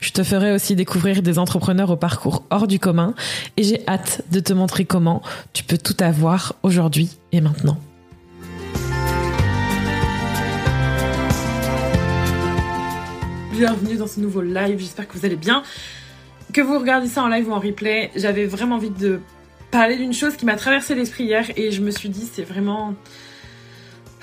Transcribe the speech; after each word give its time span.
Je 0.00 0.10
te 0.10 0.22
ferai 0.22 0.52
aussi 0.52 0.76
découvrir 0.76 1.22
des 1.22 1.38
entrepreneurs 1.38 1.90
au 1.90 1.96
parcours 1.96 2.44
hors 2.50 2.66
du 2.66 2.78
commun 2.78 3.14
et 3.56 3.62
j'ai 3.62 3.86
hâte 3.88 4.22
de 4.30 4.40
te 4.40 4.52
montrer 4.52 4.84
comment 4.84 5.22
tu 5.52 5.64
peux 5.64 5.78
tout 5.78 5.96
avoir 6.00 6.54
aujourd'hui 6.62 7.10
et 7.32 7.40
maintenant. 7.40 7.78
Bienvenue 13.52 13.96
dans 13.96 14.08
ce 14.08 14.18
nouveau 14.18 14.42
live, 14.42 14.80
j'espère 14.80 15.06
que 15.06 15.16
vous 15.16 15.24
allez 15.24 15.36
bien. 15.36 15.62
Que 16.52 16.60
vous 16.60 16.78
regardez 16.78 17.06
ça 17.06 17.22
en 17.22 17.28
live 17.28 17.48
ou 17.48 17.52
en 17.52 17.60
replay, 17.60 18.10
j'avais 18.16 18.46
vraiment 18.46 18.76
envie 18.76 18.90
de 18.90 19.20
parler 19.70 19.96
d'une 19.96 20.12
chose 20.12 20.36
qui 20.36 20.44
m'a 20.44 20.56
traversé 20.56 20.94
l'esprit 20.94 21.24
hier 21.24 21.46
et 21.56 21.70
je 21.70 21.80
me 21.80 21.90
suis 21.90 22.08
dit 22.08 22.28
c'est 22.32 22.44
vraiment 22.44 22.94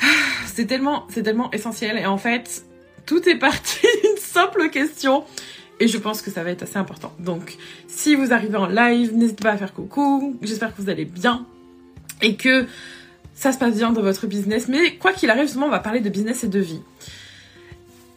c'est 0.46 0.66
tellement 0.66 1.06
c'est 1.10 1.24
tellement 1.24 1.50
essentiel 1.52 1.98
et 1.98 2.06
en 2.06 2.18
fait 2.18 2.66
tout 3.06 3.28
est 3.28 3.38
parti 3.38 3.80
d'une 4.04 4.18
simple 4.18 4.70
question 4.70 5.24
et 5.82 5.88
je 5.88 5.98
pense 5.98 6.22
que 6.22 6.30
ça 6.30 6.44
va 6.44 6.52
être 6.52 6.62
assez 6.62 6.78
important. 6.78 7.12
Donc, 7.18 7.58
si 7.88 8.14
vous 8.16 8.34
arrivez 8.34 8.56
en 8.56 8.68
live, 8.68 9.16
n'hésitez 9.16 9.44
pas 9.44 9.52
à 9.52 9.58
faire 9.58 9.74
coucou. 9.74 10.38
J'espère 10.44 10.76
que 10.76 10.82
vous 10.82 10.90
allez 10.90 11.06
bien 11.06 11.46
et 12.22 12.36
que 12.36 12.68
ça 13.34 13.52
se 13.52 13.58
passe 13.58 13.76
bien 13.76 13.92
dans 13.92 14.04
votre 14.04 14.28
business. 14.28 14.68
Mais 14.68 14.98
quoi 14.98 15.12
qu'il 15.12 15.32
arrive, 15.32 15.46
justement, 15.46 15.66
on 15.66 15.72
va 15.72 15.80
parler 15.80 16.00
de 16.00 16.10
business 16.10 16.44
et 16.44 16.48
de 16.48 16.60
vie. 16.60 16.82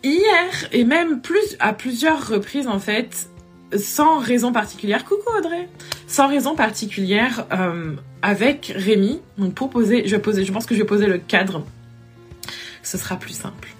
Hier, 0.02 0.68
et 0.72 0.84
même 0.84 1.22
plus 1.22 1.56
à 1.58 1.72
plusieurs 1.72 2.28
reprises 2.28 2.68
en 2.68 2.78
fait, 2.78 3.30
sans 3.74 4.18
raison 4.18 4.52
particulière, 4.52 5.06
coucou 5.06 5.30
Audrey, 5.38 5.70
sans 6.06 6.28
raison 6.28 6.54
particulière, 6.54 7.46
euh, 7.50 7.94
avec 8.20 8.74
Rémi, 8.76 9.20
donc 9.38 9.54
pour 9.54 9.70
poser, 9.70 10.06
je, 10.06 10.16
poser, 10.16 10.44
je 10.44 10.52
pense 10.52 10.66
que 10.66 10.74
je 10.74 10.80
vais 10.80 10.86
poser 10.86 11.06
le 11.06 11.16
cadre, 11.16 11.64
ce 12.82 12.98
sera 12.98 13.16
plus 13.16 13.32
simple. 13.32 13.70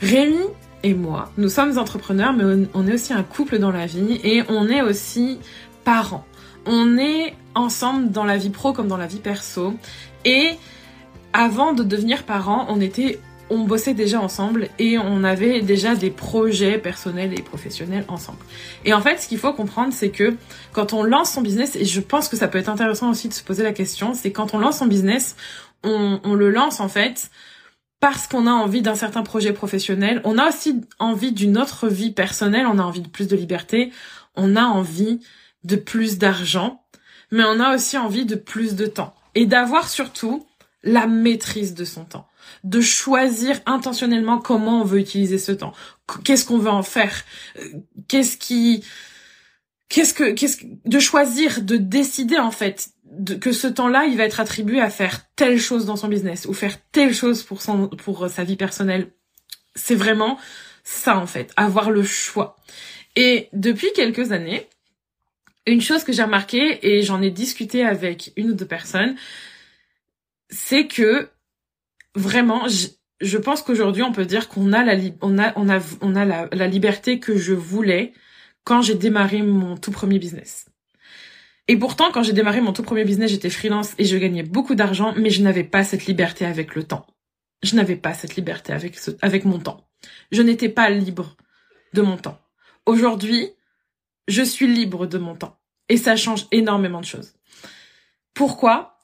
Rémi 0.00 0.44
et 0.82 0.94
moi, 0.94 1.32
nous 1.36 1.48
sommes 1.48 1.76
entrepreneurs, 1.76 2.32
mais 2.32 2.66
on 2.72 2.86
est 2.86 2.94
aussi 2.94 3.12
un 3.12 3.24
couple 3.24 3.58
dans 3.58 3.72
la 3.72 3.86
vie 3.86 4.20
et 4.22 4.44
on 4.48 4.68
est 4.68 4.80
aussi 4.80 5.40
parents. 5.84 6.24
On 6.66 6.98
est 6.98 7.34
ensemble 7.54 8.10
dans 8.10 8.24
la 8.24 8.36
vie 8.36 8.50
pro 8.50 8.72
comme 8.72 8.88
dans 8.88 8.96
la 8.96 9.06
vie 9.06 9.18
perso. 9.18 9.74
Et 10.24 10.50
avant 11.32 11.72
de 11.72 11.82
devenir 11.82 12.22
parents, 12.24 12.66
on 12.68 12.80
était 12.80 13.18
on 13.50 13.60
bossait 13.60 13.94
déjà 13.94 14.20
ensemble 14.20 14.68
et 14.78 14.98
on 14.98 15.24
avait 15.24 15.62
déjà 15.62 15.94
des 15.94 16.10
projets 16.10 16.78
personnels 16.78 17.32
et 17.38 17.42
professionnels 17.42 18.04
ensemble. 18.08 18.38
Et 18.84 18.92
en 18.92 19.00
fait, 19.00 19.18
ce 19.18 19.28
qu'il 19.28 19.38
faut 19.38 19.52
comprendre, 19.52 19.92
c'est 19.92 20.10
que 20.10 20.36
quand 20.72 20.92
on 20.92 21.02
lance 21.02 21.32
son 21.32 21.40
business, 21.40 21.74
et 21.76 21.84
je 21.84 22.00
pense 22.00 22.28
que 22.28 22.36
ça 22.36 22.48
peut 22.48 22.58
être 22.58 22.68
intéressant 22.68 23.10
aussi 23.10 23.28
de 23.28 23.32
se 23.32 23.42
poser 23.42 23.62
la 23.62 23.72
question, 23.72 24.12
c'est 24.14 24.32
quand 24.32 24.54
on 24.54 24.58
lance 24.58 24.78
son 24.78 24.86
business, 24.86 25.36
on, 25.82 26.20
on 26.24 26.34
le 26.34 26.50
lance 26.50 26.80
en 26.80 26.88
fait 26.88 27.30
parce 28.00 28.26
qu'on 28.26 28.46
a 28.46 28.52
envie 28.52 28.82
d'un 28.82 28.94
certain 28.94 29.22
projet 29.22 29.52
professionnel. 29.52 30.20
On 30.24 30.38
a 30.38 30.48
aussi 30.48 30.80
envie 30.98 31.32
d'une 31.32 31.58
autre 31.58 31.88
vie 31.88 32.12
personnelle. 32.12 32.66
On 32.66 32.78
a 32.78 32.82
envie 32.82 33.02
de 33.02 33.08
plus 33.08 33.26
de 33.26 33.36
liberté. 33.36 33.92
On 34.36 34.56
a 34.56 34.62
envie 34.62 35.20
de 35.64 35.76
plus 35.76 36.18
d'argent. 36.18 36.84
Mais 37.30 37.44
on 37.44 37.60
a 37.60 37.74
aussi 37.74 37.98
envie 37.98 38.24
de 38.24 38.36
plus 38.36 38.76
de 38.76 38.86
temps. 38.86 39.14
Et 39.34 39.46
d'avoir 39.46 39.88
surtout 39.88 40.46
la 40.82 41.06
maîtrise 41.06 41.74
de 41.74 41.84
son 41.84 42.04
temps. 42.04 42.28
De 42.64 42.80
choisir 42.80 43.60
intentionnellement 43.66 44.38
comment 44.38 44.80
on 44.80 44.84
veut 44.84 45.00
utiliser 45.00 45.38
ce 45.38 45.52
temps. 45.52 45.72
Qu'est-ce 46.24 46.44
qu'on 46.44 46.58
veut 46.58 46.70
en 46.70 46.82
faire? 46.82 47.24
Euh, 47.58 47.62
qu'est-ce 48.06 48.38
qui, 48.38 48.84
qu'est-ce 49.88 50.14
que, 50.14 50.32
qu'est-ce 50.32 50.58
de 50.64 50.98
choisir, 50.98 51.62
de 51.62 51.76
décider 51.76 52.38
en 52.38 52.50
fait 52.50 52.90
que 53.40 53.52
ce 53.52 53.66
temps-là, 53.66 54.04
il 54.06 54.16
va 54.16 54.24
être 54.24 54.40
attribué 54.40 54.80
à 54.80 54.90
faire 54.90 55.22
telle 55.36 55.58
chose 55.58 55.86
dans 55.86 55.96
son 55.96 56.08
business 56.08 56.46
ou 56.46 56.54
faire 56.54 56.76
telle 56.92 57.14
chose 57.14 57.42
pour 57.42 57.62
son 57.62 57.88
pour 57.88 58.24
euh, 58.24 58.28
sa 58.28 58.44
vie 58.44 58.56
personnelle. 58.56 59.12
C'est 59.74 59.94
vraiment 59.94 60.38
ça 60.84 61.18
en 61.18 61.26
fait, 61.26 61.52
avoir 61.56 61.90
le 61.90 62.02
choix. 62.02 62.56
Et 63.16 63.48
depuis 63.52 63.88
quelques 63.94 64.32
années, 64.32 64.68
une 65.66 65.80
chose 65.80 66.04
que 66.04 66.12
j'ai 66.12 66.22
remarqué 66.22 66.78
et 66.82 67.02
j'en 67.02 67.20
ai 67.20 67.30
discuté 67.30 67.84
avec 67.84 68.32
une 68.36 68.50
ou 68.50 68.54
deux 68.54 68.66
personnes, 68.66 69.16
c'est 70.50 70.86
que 70.86 71.28
vraiment, 72.14 72.68
je, 72.68 72.88
je 73.20 73.38
pense 73.38 73.62
qu'aujourd'hui 73.62 74.02
on 74.02 74.12
peut 74.12 74.24
dire 74.24 74.48
qu'on 74.48 74.72
a 74.72 74.84
la 74.84 74.96
on 75.20 75.38
a 75.38 75.52
on 75.56 75.68
a 75.68 75.80
on 76.00 76.16
a 76.16 76.24
la, 76.24 76.48
la 76.52 76.66
liberté 76.66 77.20
que 77.20 77.36
je 77.36 77.52
voulais 77.52 78.12
quand 78.64 78.82
j'ai 78.82 78.94
démarré 78.94 79.42
mon 79.42 79.76
tout 79.76 79.90
premier 79.90 80.18
business. 80.18 80.66
Et 81.68 81.76
pourtant, 81.76 82.10
quand 82.10 82.22
j'ai 82.22 82.32
démarré 82.32 82.62
mon 82.62 82.72
tout 82.72 82.82
premier 82.82 83.04
business, 83.04 83.30
j'étais 83.30 83.50
freelance 83.50 83.94
et 83.98 84.04
je 84.04 84.16
gagnais 84.16 84.42
beaucoup 84.42 84.74
d'argent, 84.74 85.12
mais 85.16 85.28
je 85.28 85.42
n'avais 85.42 85.64
pas 85.64 85.84
cette 85.84 86.06
liberté 86.06 86.46
avec 86.46 86.74
le 86.74 86.82
temps. 86.82 87.06
Je 87.62 87.76
n'avais 87.76 87.96
pas 87.96 88.14
cette 88.14 88.36
liberté 88.36 88.72
avec 88.72 88.98
avec 89.20 89.44
mon 89.44 89.58
temps. 89.58 89.86
Je 90.32 90.40
n'étais 90.42 90.70
pas 90.70 90.88
libre 90.88 91.36
de 91.92 92.00
mon 92.00 92.16
temps. 92.16 92.40
Aujourd'hui, 92.86 93.50
je 94.28 94.42
suis 94.42 94.66
libre 94.66 95.06
de 95.06 95.18
mon 95.18 95.34
temps. 95.34 95.58
Et 95.90 95.98
ça 95.98 96.16
change 96.16 96.46
énormément 96.52 97.00
de 97.00 97.06
choses. 97.06 97.34
Pourquoi? 98.32 98.98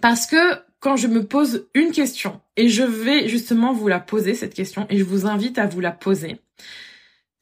Parce 0.00 0.26
que 0.26 0.36
quand 0.80 0.96
je 0.96 1.06
me 1.06 1.24
pose 1.24 1.68
une 1.74 1.92
question, 1.92 2.40
et 2.56 2.68
je 2.68 2.82
vais 2.82 3.28
justement 3.28 3.72
vous 3.72 3.86
la 3.86 4.00
poser, 4.00 4.34
cette 4.34 4.54
question, 4.54 4.86
et 4.90 4.98
je 4.98 5.04
vous 5.04 5.26
invite 5.26 5.58
à 5.58 5.66
vous 5.66 5.80
la 5.80 5.92
poser, 5.92 6.40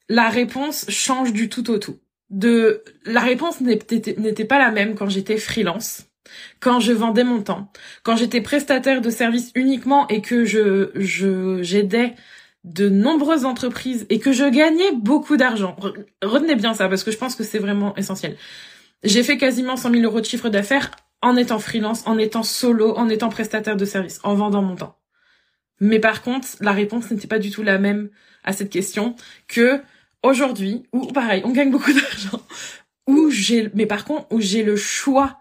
la 0.09 0.29
réponse 0.29 0.85
change 0.89 1.33
du 1.33 1.49
tout 1.49 1.71
au 1.71 1.79
tout 1.79 1.99
de 2.31 2.83
la 3.05 3.19
réponse 3.19 3.61
n'était 3.61 4.45
pas 4.45 4.57
la 4.57 4.71
même 4.71 4.95
quand 4.95 5.09
j'étais 5.09 5.37
freelance, 5.37 6.07
quand 6.59 6.79
je 6.79 6.93
vendais 6.93 7.25
mon 7.25 7.41
temps, 7.41 7.71
quand 8.03 8.15
j'étais 8.15 8.41
prestataire 8.41 9.01
de 9.01 9.09
services 9.09 9.51
uniquement 9.53 10.07
et 10.07 10.21
que 10.21 10.45
je 10.45 11.59
j'aidais 11.61 12.15
de 12.63 12.89
nombreuses 12.89 13.45
entreprises 13.45 14.05
et 14.09 14.19
que 14.19 14.31
je 14.31 14.45
gagnais 14.45 14.91
beaucoup 14.93 15.35
d'argent. 15.35 15.75
Retenez 16.21 16.55
bien 16.55 16.73
ça 16.73 16.87
parce 16.87 17.03
que 17.03 17.11
je 17.11 17.17
pense 17.17 17.35
que 17.35 17.43
c'est 17.43 17.59
vraiment 17.59 17.95
essentiel. 17.97 18.37
J'ai 19.03 19.23
fait 19.23 19.37
quasiment 19.37 19.75
100 19.75 19.91
000 19.91 20.03
euros 20.03 20.21
de 20.21 20.25
chiffre 20.25 20.49
d'affaires 20.49 20.91
en 21.21 21.35
étant 21.35 21.59
freelance, 21.59 22.03
en 22.05 22.17
étant 22.17 22.43
solo, 22.43 22.95
en 22.95 23.09
étant 23.09 23.29
prestataire 23.29 23.75
de 23.75 23.85
services, 23.85 24.19
en 24.23 24.35
vendant 24.35 24.61
mon 24.61 24.75
temps. 24.75 24.97
Mais 25.79 25.99
par 25.99 26.21
contre, 26.21 26.47
la 26.61 26.71
réponse 26.71 27.09
n'était 27.09 27.27
pas 27.27 27.39
du 27.39 27.49
tout 27.49 27.63
la 27.63 27.79
même 27.79 28.09
à 28.43 28.53
cette 28.53 28.69
question 28.69 29.15
que 29.47 29.81
aujourd'hui, 30.23 30.83
ou 30.91 31.07
pareil, 31.07 31.41
on 31.45 31.51
gagne 31.51 31.71
beaucoup 31.71 31.93
d'argent, 31.99 32.41
où 33.07 33.29
j'ai, 33.29 33.69
mais 33.73 33.85
par 33.85 34.05
contre, 34.05 34.27
où 34.31 34.39
j'ai 34.39 34.63
le 34.63 34.75
choix 34.75 35.39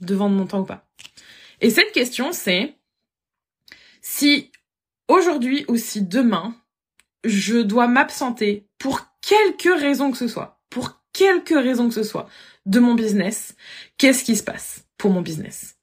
de 0.00 0.14
vendre 0.14 0.36
mon 0.36 0.46
temps 0.46 0.60
ou 0.60 0.64
pas. 0.64 0.86
Et 1.60 1.70
cette 1.70 1.92
question, 1.92 2.32
c'est 2.32 2.74
si 4.00 4.50
aujourd'hui 5.08 5.64
ou 5.68 5.76
si 5.76 6.02
demain, 6.02 6.56
je 7.24 7.58
dois 7.58 7.86
m'absenter 7.86 8.66
pour 8.78 9.06
quelque 9.20 9.68
raison 9.68 10.10
que 10.10 10.18
ce 10.18 10.28
soit, 10.28 10.60
pour 10.70 11.00
quelque 11.12 11.54
raison 11.54 11.88
que 11.88 11.94
ce 11.94 12.02
soit, 12.02 12.28
de 12.66 12.80
mon 12.80 12.94
business, 12.94 13.54
qu'est-ce 13.96 14.24
qui 14.24 14.36
se 14.36 14.42
passe 14.42 14.84
pour 14.98 15.10
mon 15.10 15.20
business? 15.20 15.76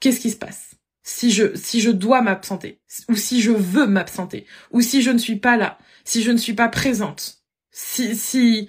Qu'est-ce 0.00 0.20
qui 0.20 0.30
se 0.30 0.36
passe? 0.36 0.74
Si 1.04 1.30
je 1.30 1.54
si 1.54 1.80
je 1.80 1.90
dois 1.90 2.22
m'absenter 2.22 2.80
ou 3.08 3.14
si 3.14 3.40
je 3.40 3.52
veux 3.52 3.86
m'absenter 3.86 4.46
ou 4.72 4.80
si 4.80 5.02
je 5.02 5.10
ne 5.10 5.18
suis 5.18 5.36
pas 5.36 5.56
là 5.56 5.78
si 6.04 6.22
je 6.22 6.30
ne 6.30 6.36
suis 6.36 6.54
pas 6.54 6.68
présente, 6.68 7.42
si, 7.70 8.14
si, 8.14 8.68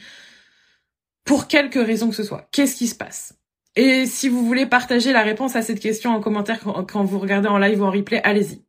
pour 1.26 1.48
quelque 1.48 1.80
raison 1.80 2.10
que 2.10 2.16
ce 2.16 2.24
soit, 2.24 2.48
qu'est-ce 2.52 2.76
qui 2.76 2.88
se 2.88 2.96
passe? 2.96 3.38
Et 3.76 4.06
si 4.06 4.30
vous 4.30 4.46
voulez 4.46 4.66
partager 4.66 5.12
la 5.12 5.22
réponse 5.22 5.56
à 5.56 5.62
cette 5.62 5.82
question 5.82 6.12
en 6.12 6.22
commentaire 6.22 6.62
quand, 6.62 7.04
vous 7.04 7.20
regardez 7.20 7.50
en 7.50 7.58
live 7.58 7.82
ou 7.82 7.86
en 7.86 7.92
replay, 7.92 8.22
allez-y. 8.24 8.64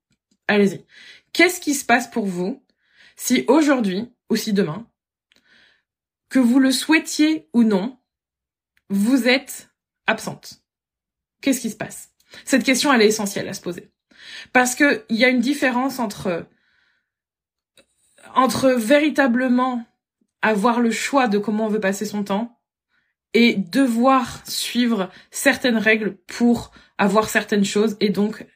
Allez-y. 0.49 0.85
Qu'est-ce 1.33 1.61
qui 1.61 1.75
se 1.75 1.85
passe 1.85 2.11
pour 2.11 2.27
vous 2.27 2.63
si 3.17 3.45
aujourd'hui, 3.49 4.13
ou 4.29 4.37
si 4.37 4.53
demain, 4.53 4.87
que 6.29 6.39
vous 6.41 6.59
le 6.59 6.73
souhaitiez 6.73 7.49
ou 7.53 7.63
non, 7.63 7.99
vous 8.91 9.29
êtes 9.29 9.71
absente? 10.07 10.65
Qu'est-ce 11.41 11.61
qui 11.61 11.71
se 11.71 11.77
passe? 11.77 12.16
Cette 12.45 12.65
question, 12.65 12.93
elle 12.93 13.03
est 13.03 13.07
essentielle 13.07 13.49
à 13.49 13.55
se 13.55 13.61
poser. 13.61 13.91
Parce 14.53 14.75
que 14.75 15.05
il 15.09 15.17
y 15.17 15.25
a 15.25 15.29
une 15.29 15.41
différence 15.41 15.99
entre 15.99 16.47
entre 18.35 18.71
véritablement 18.71 19.85
avoir 20.43 20.81
le 20.81 20.91
choix 20.91 21.29
de 21.29 21.39
comment 21.39 21.67
on 21.67 21.69
veut 21.69 21.81
passer 21.81 22.05
son 22.05 22.23
temps 22.23 22.61
et 23.35 23.55
devoir 23.55 24.47
suivre 24.47 25.11
certaines 25.31 25.79
règles 25.79 26.17
pour 26.27 26.71
avoir 26.99 27.29
certaines 27.29 27.65
choses 27.65 27.97
et 28.01 28.11
donc 28.11 28.47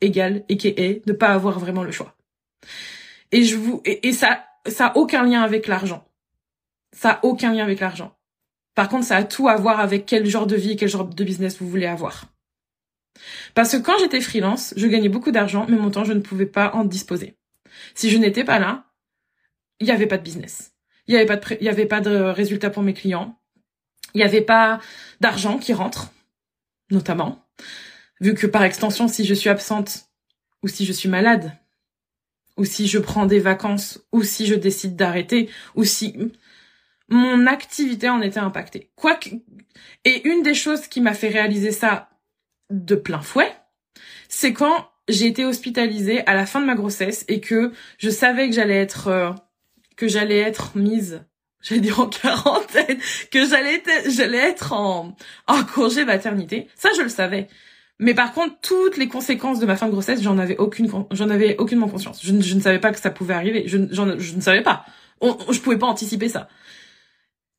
égal 0.00 0.44
et 0.48 1.02
ne 1.06 1.12
pas 1.12 1.28
avoir 1.28 1.58
vraiment 1.58 1.84
le 1.84 1.92
choix. 1.92 2.16
Et 3.30 3.44
je 3.44 3.56
vous 3.56 3.80
et, 3.84 4.12
ça 4.12 4.44
ça 4.66 4.88
a 4.88 4.96
aucun 4.96 5.24
lien 5.24 5.42
avec 5.42 5.66
l'argent. 5.66 6.06
Ça 6.92 7.12
a 7.12 7.24
aucun 7.24 7.52
lien 7.52 7.64
avec 7.64 7.80
l'argent. 7.80 8.16
Par 8.74 8.88
contre, 8.88 9.06
ça 9.06 9.16
a 9.16 9.24
tout 9.24 9.48
à 9.48 9.56
voir 9.56 9.80
avec 9.80 10.06
quel 10.06 10.26
genre 10.26 10.46
de 10.46 10.56
vie, 10.56 10.76
quel 10.76 10.88
genre 10.88 11.04
de 11.04 11.24
business 11.24 11.58
vous 11.58 11.68
voulez 11.68 11.86
avoir. 11.86 12.31
Parce 13.54 13.72
que 13.72 13.76
quand 13.78 13.98
j'étais 13.98 14.20
freelance, 14.20 14.74
je 14.76 14.86
gagnais 14.86 15.08
beaucoup 15.08 15.30
d'argent, 15.30 15.66
mais 15.68 15.76
mon 15.76 15.90
temps, 15.90 16.04
je 16.04 16.12
ne 16.12 16.20
pouvais 16.20 16.46
pas 16.46 16.72
en 16.74 16.84
disposer. 16.84 17.36
Si 17.94 18.10
je 18.10 18.18
n'étais 18.18 18.44
pas 18.44 18.58
là, 18.58 18.84
il 19.80 19.86
n'y 19.86 19.92
avait 19.92 20.06
pas 20.06 20.18
de 20.18 20.22
business. 20.22 20.72
Il 21.06 21.14
n'y 21.14 21.68
avait 21.68 21.86
pas 21.86 22.00
de, 22.00 22.10
résultats 22.10 22.70
pour 22.70 22.82
mes 22.82 22.94
clients. 22.94 23.38
Il 24.14 24.18
n'y 24.18 24.24
avait 24.24 24.42
pas 24.42 24.80
d'argent 25.20 25.58
qui 25.58 25.72
rentre, 25.72 26.12
notamment. 26.90 27.44
Vu 28.20 28.34
que 28.34 28.46
par 28.46 28.62
extension, 28.62 29.08
si 29.08 29.24
je 29.24 29.34
suis 29.34 29.48
absente 29.48 30.08
ou 30.62 30.68
si 30.68 30.84
je 30.84 30.92
suis 30.92 31.08
malade, 31.08 31.52
ou 32.56 32.64
si 32.64 32.86
je 32.86 32.98
prends 32.98 33.26
des 33.26 33.40
vacances, 33.40 34.00
ou 34.12 34.22
si 34.22 34.46
je 34.46 34.54
décide 34.54 34.94
d'arrêter, 34.94 35.50
ou 35.74 35.84
si 35.84 36.14
mon 37.08 37.46
activité 37.46 38.08
en 38.08 38.20
était 38.20 38.38
impactée. 38.38 38.92
Quoique, 38.94 39.30
et 40.04 40.28
une 40.28 40.42
des 40.42 40.54
choses 40.54 40.86
qui 40.86 41.00
m'a 41.00 41.14
fait 41.14 41.28
réaliser 41.28 41.72
ça 41.72 42.11
de 42.72 42.94
plein 42.94 43.20
fouet, 43.20 43.52
c'est 44.28 44.52
quand 44.52 44.88
j'ai 45.08 45.26
été 45.26 45.44
hospitalisée 45.44 46.26
à 46.26 46.34
la 46.34 46.46
fin 46.46 46.60
de 46.60 46.66
ma 46.66 46.74
grossesse 46.74 47.24
et 47.28 47.40
que 47.40 47.72
je 47.98 48.10
savais 48.10 48.48
que 48.48 48.54
j'allais 48.54 48.78
être 48.78 49.08
euh, 49.08 49.30
que 49.96 50.08
j'allais 50.08 50.38
être 50.38 50.76
mise 50.76 51.24
j'allais 51.60 51.80
dire 51.80 52.00
en 52.00 52.06
quarantaine 52.08 52.98
que 53.30 53.46
j'allais 53.46 53.74
être 53.74 54.10
j'allais 54.10 54.38
être 54.38 54.72
en 54.72 55.16
en 55.46 55.64
congé 55.64 56.04
maternité. 56.04 56.68
Ça 56.76 56.90
je 56.96 57.02
le 57.02 57.08
savais. 57.08 57.48
Mais 57.98 58.14
par 58.14 58.32
contre 58.32 58.56
toutes 58.62 58.96
les 58.96 59.08
conséquences 59.08 59.58
de 59.58 59.66
ma 59.66 59.76
fin 59.76 59.86
de 59.86 59.92
grossesse 59.92 60.22
j'en 60.22 60.38
avais 60.38 60.56
aucune 60.56 60.90
j'en 61.10 61.30
avais 61.30 61.56
aucunement 61.58 61.88
conscience. 61.88 62.20
Je, 62.24 62.40
je, 62.40 62.54
ne 62.54 62.60
savais 62.60 62.78
pas 62.78 62.92
que 62.92 62.98
ça 62.98 63.10
pouvait 63.10 63.34
arriver. 63.34 63.64
Je, 63.66 63.78
je 63.90 64.34
ne 64.34 64.40
savais 64.40 64.62
pas. 64.62 64.86
Je 65.20 65.60
pouvais 65.60 65.78
pas 65.78 65.86
anticiper 65.86 66.28
ça. 66.28 66.48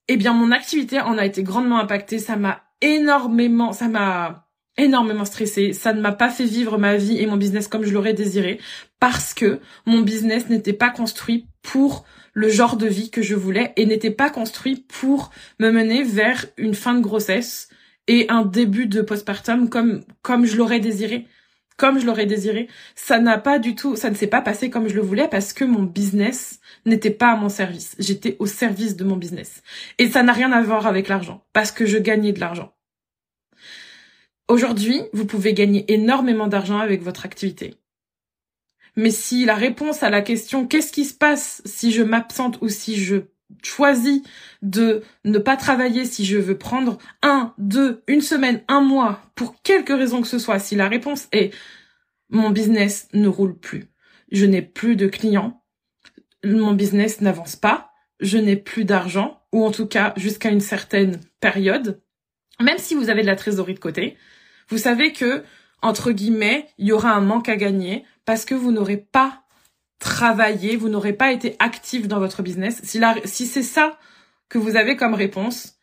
Eh 0.07 0.17
bien 0.17 0.33
mon 0.33 0.51
activité 0.51 0.99
en 0.99 1.17
a 1.17 1.25
été 1.25 1.43
grandement 1.43 1.79
impactée. 1.79 2.19
Ça 2.19 2.35
m'a 2.35 2.63
énormément 2.81 3.73
ça 3.73 3.87
m'a 3.87 4.47
énormément 4.77 5.25
stressée. 5.25 5.73
Ça 5.73 5.93
ne 5.93 6.01
m'a 6.01 6.11
pas 6.11 6.29
fait 6.29 6.45
vivre 6.45 6.77
ma 6.77 6.95
vie 6.95 7.19
et 7.19 7.25
mon 7.25 7.37
business 7.37 7.67
comme 7.67 7.83
je 7.83 7.93
l'aurais 7.93 8.13
désiré 8.13 8.59
parce 8.99 9.33
que 9.33 9.59
mon 9.85 10.01
business 10.01 10.49
n'était 10.49 10.73
pas 10.73 10.89
construit 10.89 11.47
pour 11.61 12.05
le 12.33 12.49
genre 12.49 12.77
de 12.77 12.87
vie 12.87 13.11
que 13.11 13.21
je 13.21 13.35
voulais 13.35 13.73
et 13.75 13.85
n'était 13.85 14.11
pas 14.11 14.29
construit 14.29 14.85
pour 14.87 15.31
me 15.59 15.69
mener 15.69 16.03
vers 16.03 16.45
une 16.57 16.73
fin 16.73 16.95
de 16.95 17.01
grossesse 17.01 17.69
et 18.07 18.25
un 18.29 18.43
début 18.43 18.87
de 18.87 19.01
postpartum 19.01 19.69
comme 19.69 20.03
comme 20.21 20.45
je 20.45 20.57
l'aurais 20.57 20.79
désiré. 20.79 21.27
Comme 21.75 21.99
je 21.99 22.05
l'aurais 22.05 22.27
désiré, 22.27 22.67
ça 22.93 23.17
n'a 23.17 23.39
pas 23.39 23.57
du 23.57 23.73
tout, 23.73 23.95
ça 23.95 24.11
ne 24.11 24.15
s'est 24.15 24.27
pas 24.27 24.41
passé 24.41 24.69
comme 24.69 24.87
je 24.87 24.93
le 24.93 25.01
voulais 25.01 25.27
parce 25.27 25.53
que 25.53 25.65
mon 25.65 25.81
business 25.81 26.59
n'était 26.85 27.09
pas 27.09 27.31
à 27.31 27.35
mon 27.35 27.49
service. 27.49 27.95
J'étais 27.97 28.35
au 28.37 28.45
service 28.45 28.95
de 28.95 29.03
mon 29.03 29.15
business. 29.15 29.63
Et 29.97 30.07
ça 30.07 30.21
n'a 30.21 30.33
rien 30.33 30.51
à 30.51 30.61
voir 30.61 30.85
avec 30.85 31.07
l'argent 31.07 31.43
parce 31.51 31.71
que 31.71 31.87
je 31.87 31.97
gagnais 31.97 32.31
de 32.31 32.39
l'argent. 32.39 32.73
Aujourd'hui, 34.47 35.01
vous 35.13 35.25
pouvez 35.25 35.53
gagner 35.53 35.91
énormément 35.91 36.47
d'argent 36.47 36.79
avec 36.79 37.01
votre 37.01 37.25
activité. 37.25 37.75
Mais 38.95 39.09
si 39.09 39.45
la 39.45 39.55
réponse 39.55 40.03
à 40.03 40.09
la 40.09 40.21
question 40.21 40.67
qu'est-ce 40.67 40.91
qui 40.91 41.05
se 41.05 41.13
passe 41.13 41.61
si 41.65 41.91
je 41.91 42.03
m'absente 42.03 42.59
ou 42.61 42.69
si 42.69 42.95
je 42.95 43.21
choisis 43.63 44.21
de 44.61 45.03
ne 45.25 45.37
pas 45.37 45.57
travailler, 45.57 46.05
si 46.05 46.25
je 46.25 46.37
veux 46.37 46.57
prendre 46.57 46.97
un, 47.21 47.53
deux, 47.57 48.03
une 48.07 48.21
semaine, 48.21 48.61
un 48.67 48.81
mois, 48.81 49.21
pour 49.35 49.61
quelque 49.61 49.93
raison 49.93 50.21
que 50.21 50.27
ce 50.27 50.39
soit, 50.39 50.59
si 50.59 50.75
la 50.75 50.87
réponse 50.87 51.27
est 51.31 51.53
mon 52.29 52.49
business 52.49 53.07
ne 53.13 53.27
roule 53.27 53.57
plus, 53.57 53.85
je 54.31 54.45
n'ai 54.45 54.61
plus 54.61 54.95
de 54.95 55.07
clients, 55.07 55.63
mon 56.43 56.73
business 56.73 57.21
n'avance 57.21 57.55
pas, 57.55 57.91
je 58.19 58.37
n'ai 58.37 58.55
plus 58.55 58.85
d'argent, 58.85 59.41
ou 59.51 59.63
en 59.63 59.71
tout 59.71 59.85
cas 59.85 60.13
jusqu'à 60.17 60.49
une 60.49 60.61
certaine 60.61 61.19
période, 61.39 62.01
même 62.59 62.77
si 62.77 62.95
vous 62.95 63.09
avez 63.09 63.21
de 63.21 63.27
la 63.27 63.35
trésorerie 63.35 63.73
de 63.73 63.79
côté, 63.79 64.17
vous 64.69 64.77
savez 64.77 65.13
que, 65.13 65.43
entre 65.81 66.11
guillemets, 66.11 66.67
il 66.77 66.87
y 66.87 66.91
aura 66.91 67.11
un 67.11 67.21
manque 67.21 67.49
à 67.49 67.55
gagner 67.55 68.05
parce 68.25 68.45
que 68.45 68.55
vous 68.55 68.71
n'aurez 68.71 68.97
pas 68.97 69.43
travaillé, 69.99 70.75
vous 70.75 70.89
n'aurez 70.89 71.13
pas 71.13 71.31
été 71.31 71.55
actif 71.59 72.07
dans 72.07 72.19
votre 72.19 72.41
business. 72.41 72.81
Si, 72.83 73.01
si 73.25 73.45
c'est 73.47 73.63
ça 73.63 73.97
que 74.49 74.57
vous 74.57 74.75
avez 74.75 74.95
comme 74.95 75.13
réponse, 75.13 75.77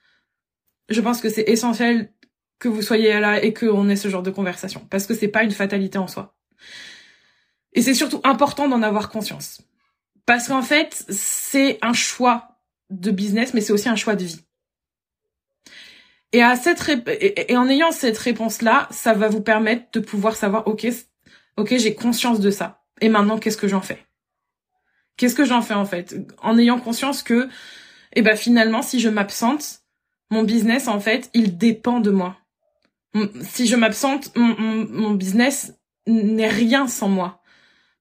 je 0.88 1.00
pense 1.00 1.20
que 1.20 1.28
c'est 1.28 1.48
essentiel 1.48 2.12
que 2.58 2.68
vous 2.68 2.82
soyez 2.82 3.18
là 3.18 3.42
et 3.42 3.54
qu'on 3.54 3.88
ait 3.88 3.96
ce 3.96 4.08
genre 4.08 4.22
de 4.22 4.30
conversation 4.30 4.86
parce 4.90 5.06
que 5.06 5.14
c'est 5.14 5.28
pas 5.28 5.42
une 5.42 5.50
fatalité 5.50 5.98
en 5.98 6.06
soi. 6.06 6.36
Et 7.72 7.82
c'est 7.82 7.94
surtout 7.94 8.20
important 8.24 8.68
d'en 8.68 8.82
avoir 8.82 9.10
conscience. 9.10 9.62
Parce 10.26 10.48
qu'en 10.48 10.62
fait, 10.62 11.04
c'est 11.08 11.78
un 11.82 11.92
choix 11.92 12.58
de 12.90 13.10
business, 13.10 13.54
mais 13.54 13.60
c'est 13.60 13.72
aussi 13.72 13.88
un 13.88 13.96
choix 13.96 14.16
de 14.16 14.24
vie. 14.24 14.40
Et 16.32 16.42
à 16.42 16.56
cette 16.56 16.88
et, 17.08 17.56
en 17.56 17.68
ayant 17.68 17.90
cette 17.90 18.18
réponse 18.18 18.62
là, 18.62 18.88
ça 18.90 19.14
va 19.14 19.28
vous 19.28 19.40
permettre 19.40 19.86
de 19.92 20.00
pouvoir 20.00 20.36
savoir 20.36 20.66
OK, 20.68 20.86
OK, 21.56 21.76
j'ai 21.76 21.94
conscience 21.94 22.40
de 22.40 22.50
ça. 22.50 22.82
Et 23.00 23.08
maintenant 23.08 23.38
qu'est-ce 23.38 23.56
que 23.56 23.68
j'en 23.68 23.80
fais? 23.80 24.04
Qu'est-ce 25.16 25.34
que 25.34 25.44
j'en 25.44 25.62
fais 25.62 25.74
en 25.74 25.84
fait? 25.84 26.16
En 26.42 26.58
ayant 26.58 26.78
conscience 26.78 27.22
que 27.22 27.48
eh 28.12 28.22
ben 28.22 28.36
finalement 28.36 28.82
si 28.82 29.00
je 29.00 29.08
m'absente, 29.08 29.80
mon 30.30 30.44
business 30.44 30.86
en 30.88 31.00
fait, 31.00 31.30
il 31.34 31.58
dépend 31.58 32.00
de 32.00 32.10
moi. 32.10 32.36
Si 33.42 33.66
je 33.66 33.74
m'absente, 33.74 34.32
mon 34.36 35.14
business 35.14 35.74
n'est 36.06 36.48
rien 36.48 36.86
sans 36.86 37.08
moi. 37.08 37.42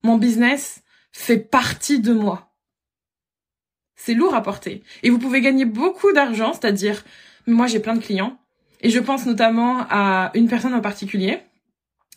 Mon 0.03 0.17
business 0.17 0.83
fait 1.11 1.39
partie 1.39 1.99
de 1.99 2.13
moi. 2.13 2.53
C'est 3.95 4.13
lourd 4.13 4.35
à 4.35 4.43
porter. 4.43 4.83
Et 5.03 5.09
vous 5.09 5.19
pouvez 5.19 5.41
gagner 5.41 5.65
beaucoup 5.65 6.13
d'argent, 6.13 6.53
c'est-à-dire 6.53 7.03
moi 7.49 7.67
j'ai 7.67 7.79
plein 7.79 7.95
de 7.95 8.03
clients. 8.03 8.37
Et 8.81 8.89
je 8.89 8.99
pense 8.99 9.25
notamment 9.25 9.85
à 9.89 10.31
une 10.35 10.47
personne 10.47 10.73
en 10.73 10.81
particulier 10.81 11.39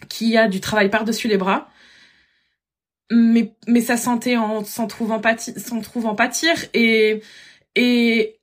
qui 0.08 0.36
a 0.36 0.48
du 0.48 0.60
travail 0.60 0.90
par-dessus 0.90 1.28
les 1.28 1.36
bras, 1.36 1.68
mais 3.10 3.54
mais 3.66 3.80
sa 3.80 3.96
santé 3.96 4.38
s'en 4.64 4.86
trouve 4.86 5.12
en 5.12 5.20
pâtir, 5.20 5.54
s'en 5.58 5.80
trouve 5.80 6.06
en 6.06 6.14
pâtir 6.14 6.52
et 6.74 7.22
et 7.74 8.38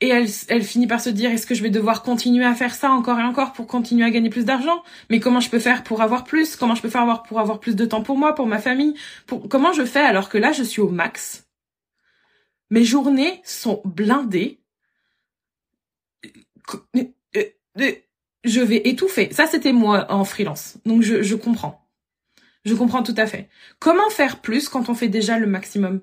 et 0.00 0.08
elle, 0.08 0.28
elle 0.48 0.62
finit 0.62 0.86
par 0.86 1.00
se 1.00 1.10
dire 1.10 1.30
est-ce 1.30 1.46
que 1.46 1.54
je 1.54 1.62
vais 1.62 1.70
devoir 1.70 2.02
continuer 2.02 2.44
à 2.44 2.54
faire 2.54 2.74
ça 2.74 2.90
encore 2.90 3.18
et 3.18 3.22
encore 3.22 3.52
pour 3.52 3.66
continuer 3.66 4.04
à 4.04 4.10
gagner 4.10 4.30
plus 4.30 4.46
d'argent? 4.46 4.82
Mais 5.10 5.20
comment 5.20 5.40
je 5.40 5.50
peux 5.50 5.58
faire 5.58 5.84
pour 5.84 6.00
avoir 6.00 6.24
plus? 6.24 6.56
Comment 6.56 6.74
je 6.74 6.82
peux 6.82 6.88
faire 6.88 7.22
pour 7.22 7.38
avoir 7.38 7.60
plus 7.60 7.76
de 7.76 7.84
temps 7.84 8.02
pour 8.02 8.16
moi, 8.16 8.34
pour 8.34 8.46
ma 8.46 8.58
famille? 8.58 8.94
Pour... 9.26 9.48
Comment 9.48 9.72
je 9.72 9.84
fais 9.84 10.00
alors 10.00 10.28
que 10.28 10.38
là 10.38 10.52
je 10.52 10.62
suis 10.62 10.80
au 10.80 10.88
max? 10.88 11.46
Mes 12.70 12.84
journées 12.84 13.42
sont 13.44 13.82
blindées 13.84 14.59
je 18.44 18.60
vais 18.60 18.88
étouffer. 18.88 19.32
Ça, 19.32 19.46
c'était 19.46 19.72
moi 19.72 20.06
en 20.10 20.24
freelance. 20.24 20.78
Donc, 20.84 21.02
je, 21.02 21.22
je 21.22 21.34
comprends. 21.34 21.86
Je 22.64 22.74
comprends 22.74 23.02
tout 23.02 23.14
à 23.16 23.26
fait. 23.26 23.48
Comment 23.78 24.10
faire 24.10 24.40
plus 24.40 24.68
quand 24.68 24.88
on 24.88 24.94
fait 24.94 25.08
déjà 25.08 25.38
le 25.38 25.46
maximum? 25.46 26.00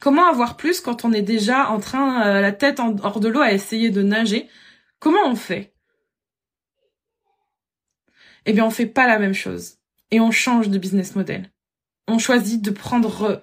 Comment 0.00 0.26
avoir 0.26 0.56
plus 0.56 0.80
quand 0.80 1.04
on 1.04 1.12
est 1.12 1.22
déjà 1.22 1.70
en 1.70 1.80
train, 1.80 2.26
euh, 2.26 2.40
la 2.40 2.52
tête 2.52 2.80
hors 2.80 3.20
de 3.20 3.28
l'eau, 3.28 3.40
à 3.40 3.52
essayer 3.52 3.90
de 3.90 4.02
nager? 4.02 4.48
Comment 4.98 5.26
on 5.26 5.36
fait? 5.36 5.74
Eh 8.46 8.52
bien, 8.52 8.64
on 8.64 8.70
fait 8.70 8.86
pas 8.86 9.06
la 9.06 9.18
même 9.18 9.34
chose. 9.34 9.76
Et 10.10 10.20
on 10.20 10.30
change 10.30 10.68
de 10.68 10.78
business 10.78 11.14
model. 11.14 11.50
On 12.08 12.18
choisit 12.18 12.60
de 12.60 12.70
prendre 12.70 13.42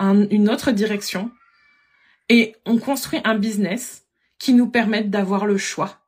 une 0.00 0.50
autre 0.50 0.72
direction. 0.72 1.30
Et 2.28 2.56
on 2.66 2.78
construit 2.78 3.20
un 3.24 3.36
business 3.36 4.03
qui 4.38 4.52
nous 4.52 4.68
permette 4.68 5.10
d'avoir 5.10 5.46
le 5.46 5.58
choix 5.58 6.04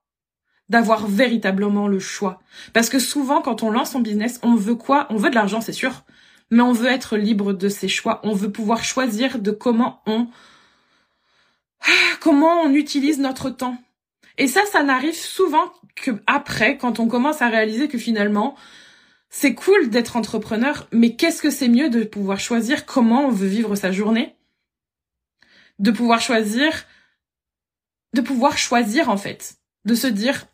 d'avoir 0.68 1.06
véritablement 1.06 1.88
le 1.88 1.98
choix. 1.98 2.40
Parce 2.72 2.88
que 2.88 2.98
souvent, 2.98 3.40
quand 3.40 3.62
on 3.62 3.70
lance 3.70 3.92
son 3.92 4.00
business, 4.00 4.40
on 4.42 4.54
veut 4.54 4.74
quoi? 4.74 5.06
On 5.10 5.16
veut 5.16 5.30
de 5.30 5.34
l'argent, 5.34 5.60
c'est 5.60 5.72
sûr, 5.72 6.04
mais 6.50 6.62
on 6.62 6.72
veut 6.72 6.88
être 6.88 7.16
libre 7.16 7.52
de 7.52 7.68
ses 7.68 7.88
choix. 7.88 8.20
On 8.24 8.32
veut 8.32 8.50
pouvoir 8.50 8.84
choisir 8.84 9.38
de 9.38 9.50
comment 9.50 10.02
on 10.06 10.28
comment 12.20 12.62
on 12.62 12.72
utilise 12.72 13.18
notre 13.20 13.50
temps. 13.50 13.78
Et 14.38 14.48
ça, 14.48 14.64
ça 14.66 14.82
n'arrive 14.82 15.14
souvent 15.14 15.72
que 15.94 16.10
après, 16.26 16.76
quand 16.76 16.98
on 16.98 17.06
commence 17.06 17.42
à 17.42 17.48
réaliser 17.48 17.88
que 17.88 17.98
finalement, 17.98 18.56
c'est 19.30 19.54
cool 19.54 19.88
d'être 19.88 20.16
entrepreneur, 20.16 20.88
mais 20.92 21.14
qu'est-ce 21.14 21.42
que 21.42 21.50
c'est 21.50 21.68
mieux 21.68 21.90
de 21.90 22.04
pouvoir 22.04 22.40
choisir 22.40 22.86
comment 22.86 23.26
on 23.26 23.30
veut 23.30 23.46
vivre 23.46 23.76
sa 23.76 23.92
journée, 23.92 24.34
de 25.78 25.90
pouvoir 25.90 26.20
choisir, 26.20 26.84
de 28.16 28.22
pouvoir 28.22 28.58
choisir 28.58 29.08
en 29.08 29.16
fait, 29.16 29.56
de 29.84 29.94
se 29.94 30.08
dire 30.08 30.46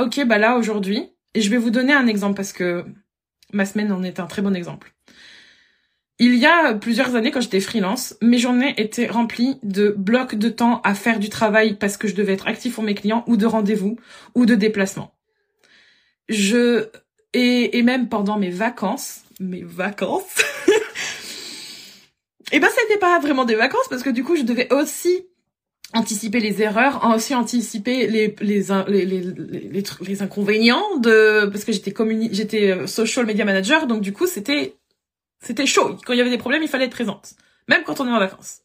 ok, 0.00 0.24
bah 0.24 0.38
là 0.38 0.56
aujourd'hui, 0.56 1.10
et 1.34 1.40
je 1.40 1.50
vais 1.50 1.58
vous 1.58 1.70
donner 1.70 1.92
un 1.92 2.06
exemple 2.06 2.36
parce 2.36 2.52
que 2.52 2.84
ma 3.52 3.66
semaine 3.66 3.92
en 3.92 4.02
est 4.02 4.20
un 4.20 4.26
très 4.26 4.42
bon 4.42 4.54
exemple. 4.54 4.94
Il 6.18 6.36
y 6.36 6.46
a 6.46 6.74
plusieurs 6.74 7.16
années, 7.16 7.30
quand 7.30 7.40
j'étais 7.40 7.60
freelance, 7.60 8.16
mes 8.22 8.38
journées 8.38 8.74
étaient 8.76 9.08
remplies 9.08 9.58
de 9.62 9.88
blocs 9.96 10.36
de 10.36 10.48
temps 10.48 10.80
à 10.84 10.94
faire 10.94 11.18
du 11.18 11.28
travail 11.28 11.76
parce 11.76 11.96
que 11.96 12.06
je 12.06 12.14
devais 12.14 12.34
être 12.34 12.46
actif 12.46 12.74
pour 12.74 12.84
mes 12.84 12.94
clients, 12.94 13.24
ou 13.26 13.36
de 13.36 13.46
rendez-vous, 13.46 13.98
ou 14.34 14.46
de 14.46 14.54
déplacements. 14.54 15.14
Je 16.28 16.88
et, 17.32 17.78
et 17.78 17.82
même 17.82 18.08
pendant 18.08 18.38
mes 18.38 18.50
vacances, 18.50 19.22
mes 19.40 19.62
vacances, 19.62 20.38
et 22.52 22.52
eh 22.52 22.60
ben 22.60 22.68
c'était 22.68 22.98
pas 22.98 23.18
vraiment 23.18 23.44
des 23.44 23.54
vacances 23.54 23.88
parce 23.88 24.02
que 24.02 24.10
du 24.10 24.22
coup 24.22 24.36
je 24.36 24.42
devais 24.42 24.72
aussi 24.72 25.26
anticiper 25.94 26.40
les 26.40 26.62
erreurs, 26.62 27.04
aussi 27.14 27.34
anticiper 27.34 28.06
les 28.06 28.34
les 28.40 28.64
les 28.88 29.04
les, 29.04 29.84
les, 30.00 30.22
inconvénients 30.22 30.96
de 30.98 31.46
parce 31.46 31.64
que 31.64 31.72
j'étais 31.72 31.94
j'étais 32.32 32.70
euh, 32.70 32.86
social 32.86 33.26
media 33.26 33.44
manager 33.44 33.86
donc 33.86 34.00
du 34.00 34.12
coup 34.12 34.26
c'était 34.26 34.76
c'était 35.40 35.66
chaud 35.66 35.98
quand 36.06 36.12
il 36.14 36.18
y 36.18 36.20
avait 36.20 36.30
des 36.30 36.38
problèmes 36.38 36.62
il 36.62 36.68
fallait 36.68 36.86
être 36.86 36.92
présente 36.92 37.34
même 37.68 37.82
quand 37.84 38.00
on 38.00 38.06
est 38.06 38.12
en 38.12 38.18
vacances. 38.18 38.60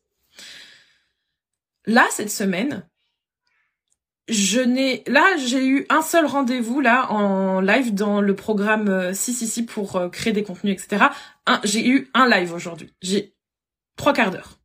Là 1.86 2.05
cette 2.12 2.31
semaine 2.31 2.88
je 4.29 4.62
n'ai 4.62 5.03
là 5.07 5.25
j'ai 5.38 5.65
eu 5.65 5.86
un 5.89 6.01
seul 6.01 6.25
rendez-vous 6.25 6.79
là 6.79 7.12
en 7.12 7.60
live 7.60 7.93
dans 7.93 8.22
le 8.22 8.36
programme 8.36 9.13
6 9.13 9.60
euh, 9.60 9.65
pour 9.65 9.98
euh, 9.98 10.10
créer 10.10 10.34
des 10.34 10.43
contenus 10.43 10.81
etc. 10.81 11.07
J'ai 11.65 11.88
eu 11.88 12.10
un 12.13 12.29
live 12.29 12.53
aujourd'hui. 12.53 12.93
J'ai 13.01 13.34
trois 13.98 14.13
quarts 14.13 14.31
d'heure. 14.31 14.60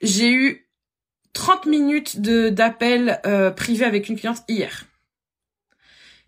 J'ai 0.00 0.30
eu 0.30 0.69
30 1.32 1.66
minutes 1.66 2.20
d'appel 2.20 3.20
euh, 3.26 3.50
privé 3.50 3.84
avec 3.84 4.08
une 4.08 4.18
cliente 4.18 4.42
hier. 4.48 4.86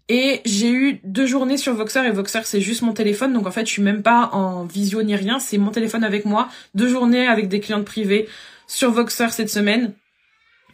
Et 0.08 0.40
j'ai 0.44 0.70
eu 0.70 1.00
deux 1.04 1.26
journées 1.26 1.56
sur 1.56 1.74
Voxer 1.74 2.04
et 2.04 2.10
Voxer 2.10 2.40
c'est 2.44 2.60
juste 2.60 2.82
mon 2.82 2.92
téléphone 2.92 3.32
donc 3.32 3.46
en 3.46 3.50
fait 3.50 3.66
je 3.66 3.72
suis 3.72 3.82
même 3.82 4.02
pas 4.02 4.30
en 4.32 4.64
visio 4.64 5.02
ni 5.02 5.14
rien, 5.14 5.38
c'est 5.38 5.58
mon 5.58 5.70
téléphone 5.70 6.04
avec 6.04 6.24
moi. 6.24 6.48
Deux 6.74 6.88
journées 6.88 7.26
avec 7.26 7.48
des 7.48 7.60
clientes 7.60 7.84
privées 7.84 8.28
sur 8.66 8.90
Voxer 8.90 9.28
cette 9.30 9.50
semaine, 9.50 9.94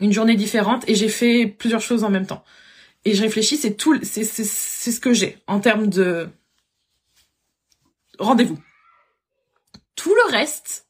une 0.01 0.13
journée 0.13 0.37
différente 0.37 0.89
et 0.89 0.95
j'ai 0.95 1.09
fait 1.09 1.47
plusieurs 1.47 1.83
choses 1.83 2.05
en 2.05 2.11
même 2.11 2.27
temps. 2.27 2.43
Et 3.05 3.15
je 3.15 3.23
réfléchis, 3.23 3.57
c'est 3.57 3.75
tout, 3.75 3.99
c'est 4.03 4.25
c'est 4.25 4.93
ce 4.93 5.01
que 5.01 5.13
j'ai 5.13 5.39
en 5.47 5.61
termes 5.61 5.89
de 5.89 6.29
rendez-vous. 8.19 8.59
Tout 9.95 10.15
le 10.15 10.33
reste, 10.33 10.87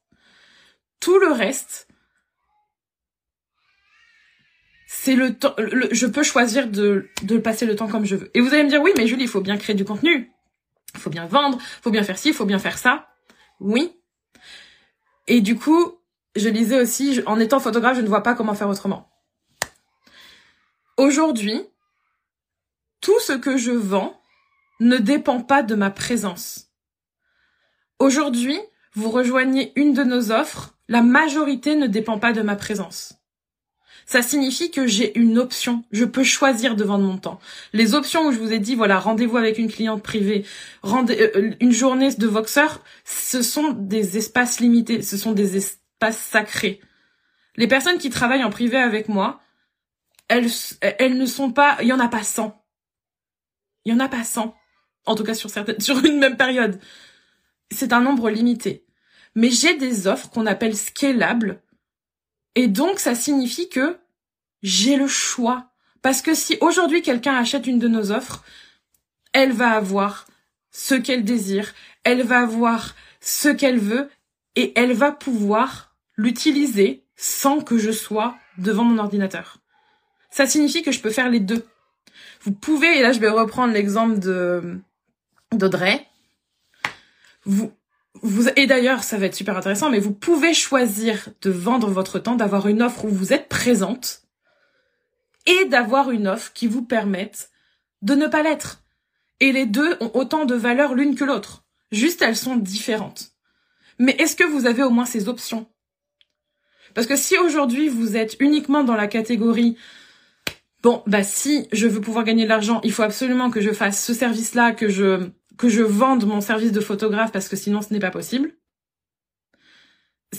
tout 1.01 1.19
le 1.19 1.33
reste, 1.33 1.88
c'est 4.91 5.17
le 5.17 5.37
temps, 5.37 5.55
je 5.59 6.07
peux 6.07 6.23
choisir 6.23 6.67
de, 6.67 7.11
de 7.23 7.37
passer 7.37 7.67
le 7.67 7.77
temps 7.77 7.89
comme 7.89 8.07
je 8.07 8.17
veux. 8.17 8.31
Et 8.33 8.41
vous 8.41 8.55
allez 8.55 8.65
me 8.65 8.71
dire, 8.71 8.81
oui, 8.81 8.91
mais 8.97 9.07
Julie, 9.07 9.25
il 9.25 9.29
faut 9.29 9.43
bien 9.43 9.59
créer 9.59 9.77
du 9.77 9.85
contenu. 9.85 10.33
Il 10.95 11.01
faut 11.01 11.11
bien 11.11 11.27
vendre, 11.27 11.59
il 11.61 11.83
faut 11.83 11.91
bien 11.91 12.03
faire 12.03 12.17
ci, 12.17 12.29
il 12.29 12.35
faut 12.35 12.47
bien 12.47 12.59
faire 12.59 12.79
ça. 12.79 13.07
Oui. 13.61 13.93
Et 15.27 15.43
du 15.43 15.59
coup, 15.59 16.01
je 16.37 16.49
lisais 16.49 16.81
aussi, 16.81 17.21
en 17.27 17.39
étant 17.39 17.61
photographe, 17.61 17.99
je 17.99 18.01
ne 18.01 18.09
vois 18.09 18.23
pas 18.23 18.35
comment 18.35 18.55
faire 18.55 18.71
autrement. 18.71 19.11
Aujourd'hui, 20.97 21.61
tout 23.03 23.21
ce 23.21 23.35
que 23.35 23.59
je 23.59 23.73
vends 23.73 24.19
ne 24.81 24.97
dépend 24.97 25.43
pas 25.43 25.63
de 25.63 25.75
ma 25.75 25.91
présence. 25.91 26.71
Aujourd'hui, 27.99 28.59
vous 28.95 29.11
rejoignez 29.11 29.75
une 29.77 29.93
de 29.93 30.03
nos 30.03 30.33
offres, 30.33 30.79
la 30.89 31.03
majorité 31.03 31.77
ne 31.77 31.89
dépend 31.89 32.19
pas 32.19 32.33
de 32.33 32.41
ma 32.41 32.57
présence 32.57 33.19
ça 34.09 34.23
signifie 34.23 34.71
que 34.71 34.87
j'ai 34.87 35.17
une 35.19 35.39
option. 35.39 35.85
Je 35.93 36.07
peux 36.07 36.25
choisir 36.25 36.77
de 36.77 36.83
vendre 36.83 37.05
mon 37.05 37.19
temps. 37.19 37.39
Les 37.75 37.95
options 37.95 38.27
où 38.27 38.33
je 38.33 38.39
vous 38.39 38.55
ai 38.55 38.59
dit, 38.59 38.75
voilà, 38.75 38.99
rendez-vous 38.99 39.37
avec 39.37 39.59
une 39.59 39.71
cliente 39.71 40.03
privée, 40.03 40.47
rendez, 40.83 41.21
euh, 41.21 41.31
euh, 41.37 41.51
une 41.61 41.73
journée 41.73 42.11
de 42.15 42.27
Voxer, 42.27 42.81
ce 43.05 43.43
sont 43.43 43.73
des 43.73 44.17
espaces 44.17 44.61
limités, 44.61 45.03
ce 45.03 45.19
sont 45.19 45.33
des 45.33 45.59
espaces 45.59 46.17
sacrés. 46.17 46.81
Les 47.57 47.69
personnes 47.69 47.99
qui 47.99 48.09
travaillent 48.09 48.45
en 48.45 48.51
privé 48.51 48.79
avec 48.79 49.11
moi, 49.11 49.41
elles, 50.29 50.49
elles 50.81 51.19
ne 51.19 51.27
sont 51.27 51.53
pas, 51.53 51.77
il 51.83 51.89
y 51.89 51.93
en 51.93 52.01
a 52.01 52.09
pas 52.09 52.23
100. 52.23 52.59
Il 53.85 53.93
y 53.93 53.95
en 53.95 54.01
a 54.01 54.09
pas 54.09 54.25
100. 54.25 54.55
En 55.05 55.15
tout 55.17 55.25
cas 55.25 55.35
sur 55.35 55.51
certaines, 55.51 55.81
sur 55.83 56.03
une 56.03 56.19
même 56.19 56.39
période. 56.39 56.81
C'est 57.71 57.93
un 57.93 58.01
nombre 58.01 58.31
limité. 58.31 58.87
Mais 59.35 59.51
j'ai 59.51 59.77
des 59.77 60.07
offres 60.07 60.31
qu'on 60.31 60.47
appelle 60.47 60.75
scalables 60.75 61.61
et 62.55 62.69
donc, 62.69 62.99
ça 62.99 63.15
signifie 63.15 63.69
que 63.69 63.99
j'ai 64.63 64.97
le 64.97 65.07
choix. 65.07 65.71
Parce 66.03 66.23
que 66.23 66.35
si 66.35 66.57
aujourd'hui 66.61 67.03
quelqu'un 67.03 67.35
achète 67.35 67.67
une 67.67 67.79
de 67.79 67.89
nos 67.89 68.11
offres, 68.11 68.45
elle 69.33 69.53
va 69.53 69.71
avoir 69.71 70.27
ce 70.71 70.95
qu'elle 70.95 71.25
désire, 71.25 71.75
elle 72.05 72.23
va 72.23 72.41
avoir 72.41 72.95
ce 73.21 73.49
qu'elle 73.49 73.79
veut 73.79 74.09
et 74.57 74.73
elle 74.77 74.93
va 74.93 75.13
pouvoir 75.13 75.95
l'utiliser 76.17 77.05
sans 77.17 77.61
que 77.61 77.79
je 77.79 77.91
sois 77.91 78.37
devant 78.59 78.85
mon 78.85 78.99
ordinateur. 78.99 79.59
Ça 80.31 80.47
signifie 80.47 80.83
que 80.83 80.93
je 80.93 81.01
peux 81.01 81.11
faire 81.11 81.31
les 81.31 81.41
deux. 81.41 81.67
Vous 82.43 82.53
pouvez, 82.53 82.99
et 82.99 83.03
là 83.03 83.13
je 83.13 83.21
vais 83.21 83.29
reprendre 83.29 83.73
l'exemple 83.73 84.19
de 84.19 84.81
d'Audrey, 85.53 86.07
vous, 87.45 87.73
et 88.57 88.67
d'ailleurs, 88.67 89.05
ça 89.05 89.17
va 89.17 89.27
être 89.27 89.35
super 89.35 89.57
intéressant, 89.57 89.91
mais 89.91 90.01
vous 90.01 90.13
pouvez 90.13 90.55
choisir 90.55 91.29
de 91.43 91.51
vendre 91.51 91.91
votre 91.91 92.19
temps, 92.19 92.35
d'avoir 92.35 92.67
une 92.69 92.83
offre 92.83 93.05
où 93.05 93.09
vous 93.09 93.33
êtes 93.33 93.49
présente 93.49 94.23
et 95.47 95.67
d'avoir 95.67 96.11
une 96.11 96.27
offre 96.27 96.53
qui 96.53 96.67
vous 96.67 96.83
permette 96.83 97.51
de 98.03 98.15
ne 98.15 98.27
pas 98.27 98.43
l'être. 98.43 98.83
Et 99.41 99.53
les 99.53 99.67
deux 99.67 99.97
ont 100.01 100.11
autant 100.15 100.45
de 100.45 100.55
valeur 100.55 100.95
l'une 100.95 101.15
que 101.15 101.25
l'autre. 101.25 101.65
Juste, 101.93 102.23
elles 102.23 102.37
sont 102.37 102.57
différentes. 102.57 103.33
Mais 103.99 104.17
est-ce 104.19 104.37
que 104.37 104.45
vous 104.45 104.67
avez 104.67 104.83
au 104.83 104.91
moins 104.91 105.07
ces 105.07 105.29
options? 105.29 105.67
Parce 106.95 107.07
que 107.07 107.17
si 107.17 107.39
aujourd'hui 107.39 107.89
vous 107.89 108.17
êtes 108.17 108.37
uniquement 108.41 108.83
dans 108.83 108.97
la 108.97 109.07
catégorie 109.07 109.77
bon, 110.83 111.03
bah 111.07 111.23
si 111.23 111.69
je 111.73 111.87
veux 111.87 112.01
pouvoir 112.01 112.25
gagner 112.25 112.45
de 112.45 112.49
l'argent, 112.49 112.81
il 112.85 112.93
faut 112.93 113.03
absolument 113.03 113.51
que 113.51 113.61
je 113.61 113.73
fasse 113.73 114.05
ce 114.05 114.15
service-là, 114.15 114.73
que 114.73 114.89
je 114.89 115.29
que 115.59 115.69
je 115.69 115.83
vende 115.83 116.25
mon 116.25 116.41
service 116.41 116.73
de 116.73 116.81
photographe 116.81 117.33
parce 117.33 117.49
que 117.49 117.57
sinon 117.57 117.83
ce 117.83 117.93
n'est 117.93 118.01
pas 118.01 118.11
possible. 118.11 118.53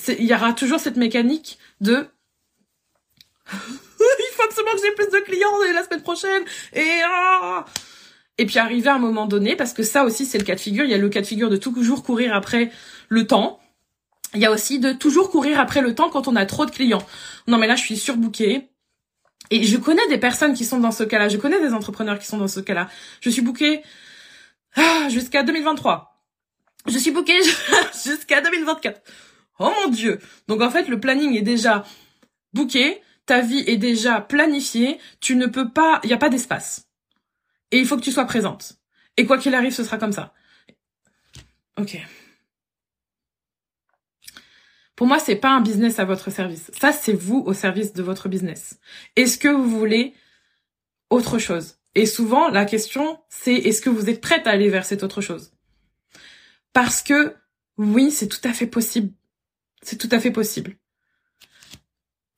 Il 0.08 0.26
y 0.26 0.34
aura 0.34 0.54
toujours 0.54 0.80
cette 0.80 0.98
mécanique 0.98 1.60
de 1.82 2.08
il 3.52 4.34
faut 4.34 4.44
absolument 4.44 4.74
que 4.74 4.82
j'ai 4.84 4.94
plus 4.94 5.12
de 5.12 5.24
clients 5.26 5.48
la 5.74 5.84
semaine 5.84 6.04
prochaine 6.04 6.44
et 6.74 7.02
ah 7.04 7.66
et 8.38 8.46
puis 8.46 8.60
arriver 8.60 8.90
à 8.90 8.96
un 8.96 9.00
moment 9.00 9.26
donné 9.26 9.56
parce 9.56 9.74
que 9.74 9.84
ça 9.84 10.06
aussi 10.06 10.26
c'est 10.26 10.38
le 10.38 10.46
cas 10.46 10.56
de 10.56 10.60
figure, 10.60 10.86
il 10.86 10.92
y 10.92 10.94
a 10.94 10.98
le 10.98 11.10
cas 11.10 11.22
de 11.22 11.26
figure 11.26 11.50
de 11.50 11.58
toujours 11.58 12.04
courir 12.04 12.34
après 12.34 12.72
le 13.10 13.28
temps. 13.28 13.60
Il 14.36 14.40
y 14.40 14.46
a 14.46 14.52
aussi 14.52 14.80
de 14.80 14.94
toujours 14.94 15.32
courir 15.32 15.60
après 15.60 15.82
le 15.82 15.96
temps 15.96 16.10
quand 16.10 16.28
on 16.28 16.36
a 16.36 16.46
trop 16.46 16.66
de 16.66 16.72
clients. 16.72 17.06
Non 17.48 17.58
mais 17.58 17.68
là 17.68 17.76
je 17.76 17.84
suis 17.84 17.98
surbookée. 17.98 18.70
Et 19.52 19.64
je 19.64 19.78
connais 19.78 20.08
des 20.10 20.20
personnes 20.20 20.54
qui 20.54 20.64
sont 20.64 20.80
dans 20.80 20.92
ce 20.92 21.04
cas-là, 21.04 21.28
je 21.28 21.38
connais 21.38 21.60
des 21.60 21.74
entrepreneurs 21.74 22.20
qui 22.20 22.28
sont 22.28 22.38
dans 22.38 22.48
ce 22.48 22.60
cas-là. 22.60 22.88
Je 23.20 23.32
suis 23.32 23.42
bookée 23.42 23.82
ah, 24.76 25.08
jusqu'à 25.10 25.44
2023. 25.44 26.10
Je 26.88 26.98
suis 26.98 27.12
bookée 27.12 27.40
jusqu'à 28.06 28.42
2024. 28.42 29.02
Oh 29.60 29.72
mon 29.82 29.90
dieu. 29.90 30.20
Donc 30.48 30.62
en 30.62 30.70
fait, 30.70 30.88
le 30.88 31.00
planning 31.00 31.36
est 31.36 31.42
déjà 31.42 31.86
booké, 32.54 33.02
ta 33.26 33.42
vie 33.42 33.64
est 33.68 33.78
déjà 33.78 34.22
planifiée, 34.22 35.00
tu 35.20 35.36
ne 35.36 35.46
peux 35.46 35.70
pas, 35.70 36.00
il 36.04 36.08
n'y 36.08 36.14
a 36.14 36.18
pas 36.18 36.30
d'espace. 36.30 36.88
Et 37.72 37.78
il 37.78 37.86
faut 37.86 37.98
que 37.98 38.02
tu 38.02 38.12
sois 38.12 38.26
présente. 38.26 38.74
Et 39.18 39.26
quoi 39.26 39.38
qu'il 39.38 39.54
arrive, 39.54 39.74
ce 39.74 39.84
sera 39.84 39.98
comme 39.98 40.14
ça. 40.14 40.34
Ok. 41.78 41.98
Pour 44.96 45.08
moi, 45.08 45.20
c'est 45.20 45.36
pas 45.36 45.52
un 45.52 45.62
business 45.62 46.00
à 46.00 46.06
votre 46.06 46.30
service. 46.30 46.72
Ça, 46.78 46.92
c'est 46.92 47.14
vous 47.14 47.42
au 47.46 47.54
service 47.54 47.94
de 47.94 48.04
votre 48.04 48.28
business. 48.28 48.80
Est-ce 49.16 49.38
que 49.38 49.48
vous 49.48 49.70
voulez 49.70 50.14
autre 51.10 51.38
chose? 51.38 51.79
Et 51.96 52.06
souvent, 52.06 52.50
la 52.50 52.66
question, 52.66 53.20
c'est 53.30 53.54
est-ce 53.54 53.82
que 53.82 53.90
vous 53.90 54.10
êtes 54.10 54.22
prête 54.22 54.48
à 54.48 54.52
aller 54.52 54.70
vers 54.70 54.86
cette 54.86 55.04
autre 55.04 55.22
chose? 55.22 55.52
Parce 56.74 57.02
que 57.02 57.36
oui, 57.78 58.12
c'est 58.12 58.28
tout 58.28 58.46
à 58.48 58.54
fait 58.54 58.68
possible. 58.68 59.14
C'est 59.82 59.98
tout 59.98 60.10
à 60.12 60.20
fait 60.20 60.32
possible. 60.32 60.76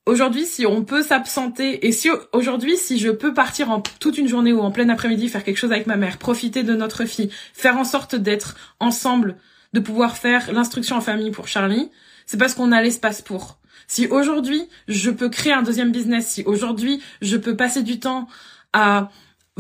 Aujourd'hui, 0.06 0.46
si 0.46 0.66
on 0.66 0.84
peut 0.84 1.04
s'absenter, 1.04 1.86
et 1.86 1.92
si 1.92 2.10
aujourd'hui, 2.34 2.76
si 2.76 2.98
je 2.98 3.10
peux 3.10 3.34
partir 3.34 3.70
en 3.70 3.82
toute 3.82 4.18
une 4.18 4.28
journée 4.28 4.52
ou 4.52 4.60
en 4.60 4.72
plein 4.72 4.90
après-midi, 4.90 5.28
faire 5.28 5.44
quelque 5.44 5.58
chose 5.58 5.72
avec 5.72 5.86
ma 5.86 5.96
mère, 5.96 6.18
profiter 6.18 6.64
de 6.64 6.74
notre 6.74 7.06
fille, 7.06 7.30
faire 7.54 7.78
en 7.78 7.84
sorte 7.84 8.16
d'être 8.16 8.56
ensemble, 8.80 9.38
de 9.74 9.80
pouvoir 9.80 10.18
faire 10.18 10.52
l'instruction 10.52 10.96
en 10.96 11.02
famille 11.02 11.32
pour 11.32 11.48
Charlie, 11.48 11.92
c'est 12.26 12.38
parce 12.38 12.56
qu'on 12.56 12.72
a 12.72 12.82
l'espace 12.82 13.22
pour. 13.22 13.60
Si 13.88 14.08
aujourd'hui, 14.08 14.68
je 14.88 15.12
peux 15.12 15.30
créer 15.30 15.54
un 15.54 15.62
deuxième 15.62 15.92
business, 15.92 16.28
si 16.28 16.44
aujourd'hui, 16.46 17.02
je 17.22 17.38
peux 17.38 17.56
passer 17.56 17.84
du 17.84 18.00
temps 18.00 18.28
à 18.74 19.10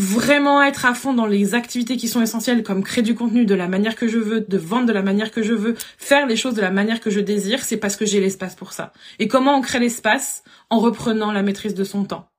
vraiment 0.01 0.63
être 0.63 0.85
à 0.85 0.95
fond 0.95 1.13
dans 1.13 1.27
les 1.27 1.53
activités 1.53 1.95
qui 1.95 2.07
sont 2.07 2.21
essentielles 2.21 2.63
comme 2.63 2.83
créer 2.83 3.03
du 3.03 3.13
contenu 3.13 3.45
de 3.45 3.53
la 3.53 3.67
manière 3.67 3.95
que 3.95 4.07
je 4.07 4.17
veux, 4.17 4.41
de 4.41 4.57
vendre 4.57 4.87
de 4.87 4.93
la 4.93 5.03
manière 5.03 5.31
que 5.31 5.43
je 5.43 5.53
veux, 5.53 5.75
faire 5.97 6.25
les 6.25 6.35
choses 6.35 6.55
de 6.55 6.61
la 6.61 6.71
manière 6.71 6.99
que 6.99 7.11
je 7.11 7.19
désire, 7.19 7.63
c'est 7.63 7.77
parce 7.77 7.95
que 7.95 8.05
j'ai 8.05 8.19
l'espace 8.19 8.55
pour 8.55 8.73
ça. 8.73 8.93
Et 9.19 9.27
comment 9.27 9.55
on 9.55 9.61
crée 9.61 9.79
l'espace 9.79 10.43
En 10.71 10.79
reprenant 10.79 11.31
la 11.31 11.43
maîtrise 11.43 11.75
de 11.75 11.83
son 11.83 12.03
temps? 12.03 12.29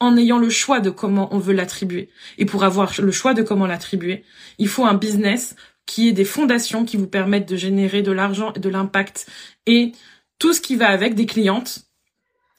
En 0.00 0.16
ayant 0.16 0.38
le 0.38 0.50
choix 0.50 0.80
de 0.80 0.90
comment 0.90 1.32
on 1.32 1.38
veut 1.38 1.52
l'attribuer. 1.52 2.08
Et 2.38 2.44
pour 2.44 2.64
avoir 2.64 2.92
le 3.00 3.12
choix 3.12 3.34
de 3.34 3.42
comment 3.42 3.66
l'attribuer, 3.66 4.24
il 4.58 4.66
faut 4.66 4.84
un 4.84 4.94
business 4.94 5.54
qui 5.86 6.08
ait 6.08 6.12
des 6.12 6.24
fondations 6.24 6.84
qui 6.84 6.96
vous 6.96 7.06
permettent 7.06 7.48
de 7.48 7.56
générer 7.56 8.02
de 8.02 8.12
l'argent 8.12 8.52
et 8.54 8.60
de 8.60 8.68
l'impact 8.68 9.30
et 9.66 9.92
tout 10.38 10.52
ce 10.52 10.60
qui 10.60 10.74
va 10.74 10.88
avec 10.88 11.14
des 11.14 11.26
clientes 11.26 11.86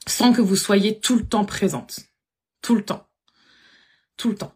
sans 0.06 0.32
que 0.32 0.40
vous 0.40 0.56
soyez 0.56 1.00
tout 1.00 1.16
le 1.16 1.24
temps 1.24 1.44
présente. 1.44 2.00
Tout 2.62 2.76
le 2.76 2.84
temps 2.84 3.06
tout 4.16 4.30
le 4.30 4.36
temps. 4.36 4.54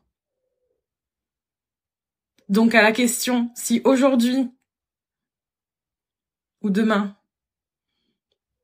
Donc 2.48 2.74
à 2.74 2.82
la 2.82 2.92
question, 2.92 3.50
si 3.54 3.80
aujourd'hui 3.84 4.50
ou 6.62 6.70
demain, 6.70 7.16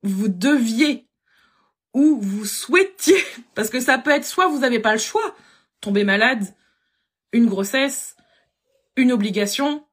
vous 0.02 0.28
deviez 0.28 1.08
où 1.94 2.18
vous 2.20 2.46
souhaitiez, 2.46 3.22
parce 3.54 3.70
que 3.70 3.80
ça 3.80 3.98
peut 3.98 4.10
être 4.10 4.24
soit 4.24 4.48
vous 4.48 4.60
n'avez 4.60 4.80
pas 4.80 4.92
le 4.92 4.98
choix, 4.98 5.34
tomber 5.80 6.04
malade, 6.04 6.54
une 7.32 7.46
grossesse, 7.46 8.16
une 8.96 9.12
obligation, 9.12 9.86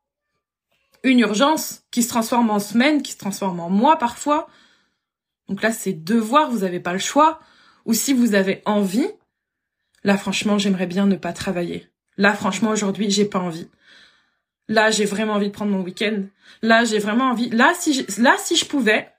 une 1.03 1.19
urgence 1.19 1.83
qui 1.91 2.03
se 2.03 2.09
transforme 2.09 2.49
en 2.49 2.59
semaine, 2.59 3.01
qui 3.01 3.13
se 3.13 3.17
transforme 3.17 3.59
en 3.59 3.69
mois 3.69 3.97
parfois. 3.97 4.49
Donc 5.47 5.61
là, 5.61 5.71
c'est 5.71 5.93
devoir, 5.93 6.51
vous 6.51 6.59
n'avez 6.59 6.79
pas 6.79 6.93
le 6.93 6.99
choix. 6.99 7.39
Ou 7.85 7.93
si 7.93 8.13
vous 8.13 8.35
avez 8.35 8.61
envie, 8.65 9.07
là 10.03 10.17
franchement, 10.17 10.57
j'aimerais 10.57 10.87
bien 10.87 11.05
ne 11.05 11.15
pas 11.15 11.33
travailler. 11.33 11.89
Là 12.17 12.33
franchement, 12.33 12.71
aujourd'hui, 12.71 13.09
j'ai 13.09 13.25
pas 13.25 13.39
envie. 13.39 13.69
Là, 14.69 14.91
j'ai 14.91 15.05
vraiment 15.05 15.33
envie 15.33 15.47
de 15.47 15.53
prendre 15.53 15.71
mon 15.71 15.81
week-end. 15.81 16.25
Là, 16.61 16.85
j'ai 16.85 16.99
vraiment 16.99 17.31
envie. 17.31 17.49
Là, 17.49 17.73
si 17.73 17.93
je, 17.93 18.21
là, 18.21 18.35
si 18.37 18.55
je 18.55 18.65
pouvais, 18.65 19.11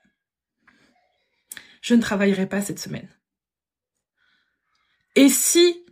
je 1.81 1.93
ne 1.93 2.01
travaillerais 2.01 2.47
pas 2.47 2.61
cette 2.61 2.79
semaine. 2.79 3.09
Et 5.17 5.27
si, 5.27 5.83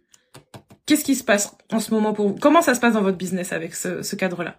qu'est-ce 0.85 1.03
qui 1.03 1.15
se 1.15 1.25
passe 1.25 1.57
en 1.71 1.81
ce 1.81 1.93
moment 1.93 2.13
pour 2.13 2.29
vous? 2.29 2.35
Comment 2.35 2.61
ça 2.61 2.73
se 2.73 2.79
passe 2.79 2.93
dans 2.93 3.01
votre 3.01 3.17
business 3.17 3.51
avec 3.51 3.75
ce, 3.75 4.01
ce 4.01 4.15
cadre-là? 4.15 4.57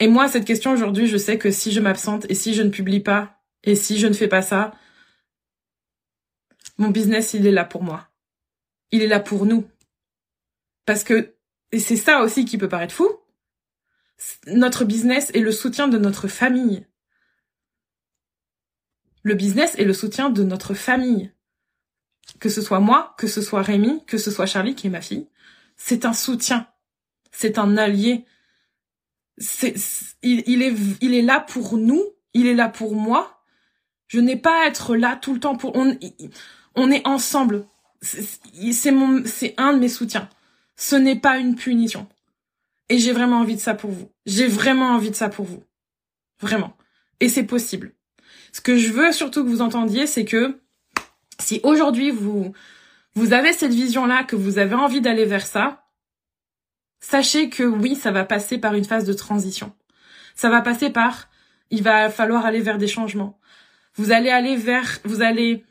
Et 0.00 0.08
moi, 0.08 0.28
cette 0.28 0.46
question 0.46 0.72
aujourd'hui, 0.72 1.06
je 1.06 1.18
sais 1.18 1.36
que 1.36 1.50
si 1.50 1.70
je 1.70 1.80
m'absente 1.80 2.24
et 2.30 2.34
si 2.34 2.54
je 2.54 2.62
ne 2.62 2.70
publie 2.70 3.00
pas 3.00 3.38
et 3.64 3.76
si 3.76 3.98
je 3.98 4.06
ne 4.06 4.14
fais 4.14 4.28
pas 4.28 4.42
ça, 4.42 4.72
mon 6.78 6.88
business, 6.88 7.34
il 7.34 7.46
est 7.46 7.52
là 7.52 7.66
pour 7.66 7.82
moi. 7.82 8.08
Il 8.94 9.02
est 9.02 9.08
là 9.08 9.18
pour 9.18 9.44
nous. 9.44 9.68
Parce 10.86 11.02
que, 11.02 11.34
et 11.72 11.80
c'est 11.80 11.96
ça 11.96 12.22
aussi 12.22 12.44
qui 12.44 12.58
peut 12.58 12.68
paraître 12.68 12.94
fou, 12.94 13.08
notre 14.46 14.84
business 14.84 15.32
est 15.34 15.40
le 15.40 15.50
soutien 15.50 15.88
de 15.88 15.98
notre 15.98 16.28
famille. 16.28 16.86
Le 19.24 19.34
business 19.34 19.74
est 19.78 19.84
le 19.84 19.94
soutien 19.94 20.30
de 20.30 20.44
notre 20.44 20.74
famille. 20.74 21.32
Que 22.38 22.48
ce 22.48 22.62
soit 22.62 22.78
moi, 22.78 23.16
que 23.18 23.26
ce 23.26 23.42
soit 23.42 23.62
Rémi, 23.62 24.04
que 24.06 24.16
ce 24.16 24.30
soit 24.30 24.46
Charlie 24.46 24.76
qui 24.76 24.86
est 24.86 24.90
ma 24.90 25.00
fille, 25.00 25.26
c'est 25.76 26.04
un 26.04 26.12
soutien. 26.12 26.68
C'est 27.32 27.58
un 27.58 27.76
allié. 27.76 28.24
Il, 30.22 30.62
est, 30.62 31.22
là 31.22 31.40
pour 31.40 31.78
nous. 31.78 32.00
Il 32.32 32.46
est 32.46 32.54
là 32.54 32.68
pour 32.68 32.94
moi. 32.94 33.42
Je 34.06 34.20
n'ai 34.20 34.36
pas 34.36 34.62
à 34.62 34.68
être 34.68 34.94
là 34.94 35.16
tout 35.16 35.34
le 35.34 35.40
temps 35.40 35.56
pour, 35.56 35.74
on 35.74 36.90
est 36.92 37.06
ensemble. 37.08 37.66
C'est 38.04 38.90
mon, 38.90 39.22
c'est 39.24 39.54
un 39.56 39.72
de 39.72 39.78
mes 39.78 39.88
soutiens. 39.88 40.28
Ce 40.76 40.96
n'est 40.96 41.18
pas 41.18 41.38
une 41.38 41.54
punition. 41.54 42.08
Et 42.88 42.98
j'ai 42.98 43.12
vraiment 43.12 43.38
envie 43.38 43.56
de 43.56 43.60
ça 43.60 43.74
pour 43.74 43.90
vous. 43.90 44.10
J'ai 44.26 44.46
vraiment 44.46 44.90
envie 44.90 45.10
de 45.10 45.16
ça 45.16 45.28
pour 45.28 45.46
vous. 45.46 45.64
Vraiment. 46.40 46.76
Et 47.20 47.28
c'est 47.28 47.44
possible. 47.44 47.94
Ce 48.52 48.60
que 48.60 48.76
je 48.76 48.92
veux 48.92 49.12
surtout 49.12 49.42
que 49.44 49.48
vous 49.48 49.62
entendiez, 49.62 50.06
c'est 50.06 50.24
que 50.24 50.60
si 51.40 51.60
aujourd'hui 51.62 52.10
vous, 52.10 52.52
vous 53.14 53.32
avez 53.32 53.52
cette 53.52 53.72
vision-là, 53.72 54.24
que 54.24 54.36
vous 54.36 54.58
avez 54.58 54.74
envie 54.74 55.00
d'aller 55.00 55.24
vers 55.24 55.46
ça, 55.46 55.86
sachez 57.00 57.48
que 57.48 57.62
oui, 57.62 57.96
ça 57.96 58.10
va 58.10 58.24
passer 58.24 58.58
par 58.58 58.74
une 58.74 58.84
phase 58.84 59.04
de 59.04 59.12
transition. 59.12 59.74
Ça 60.34 60.50
va 60.50 60.60
passer 60.60 60.90
par, 60.90 61.28
il 61.70 61.82
va 61.82 62.10
falloir 62.10 62.44
aller 62.44 62.60
vers 62.60 62.78
des 62.78 62.88
changements. 62.88 63.38
Vous 63.94 64.12
allez 64.12 64.30
aller 64.30 64.56
vers, 64.56 64.98
vous 65.04 65.22
allez 65.22 65.64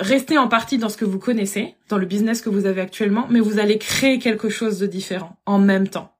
rester 0.00 0.38
en 0.38 0.48
partie 0.48 0.78
dans 0.78 0.88
ce 0.88 0.96
que 0.96 1.04
vous 1.04 1.18
connaissez, 1.18 1.76
dans 1.88 1.98
le 1.98 2.06
business 2.06 2.40
que 2.40 2.48
vous 2.48 2.66
avez 2.66 2.80
actuellement, 2.80 3.26
mais 3.30 3.40
vous 3.40 3.58
allez 3.58 3.78
créer 3.78 4.18
quelque 4.18 4.48
chose 4.48 4.78
de 4.78 4.86
différent 4.86 5.36
en 5.46 5.58
même 5.58 5.88
temps. 5.88 6.16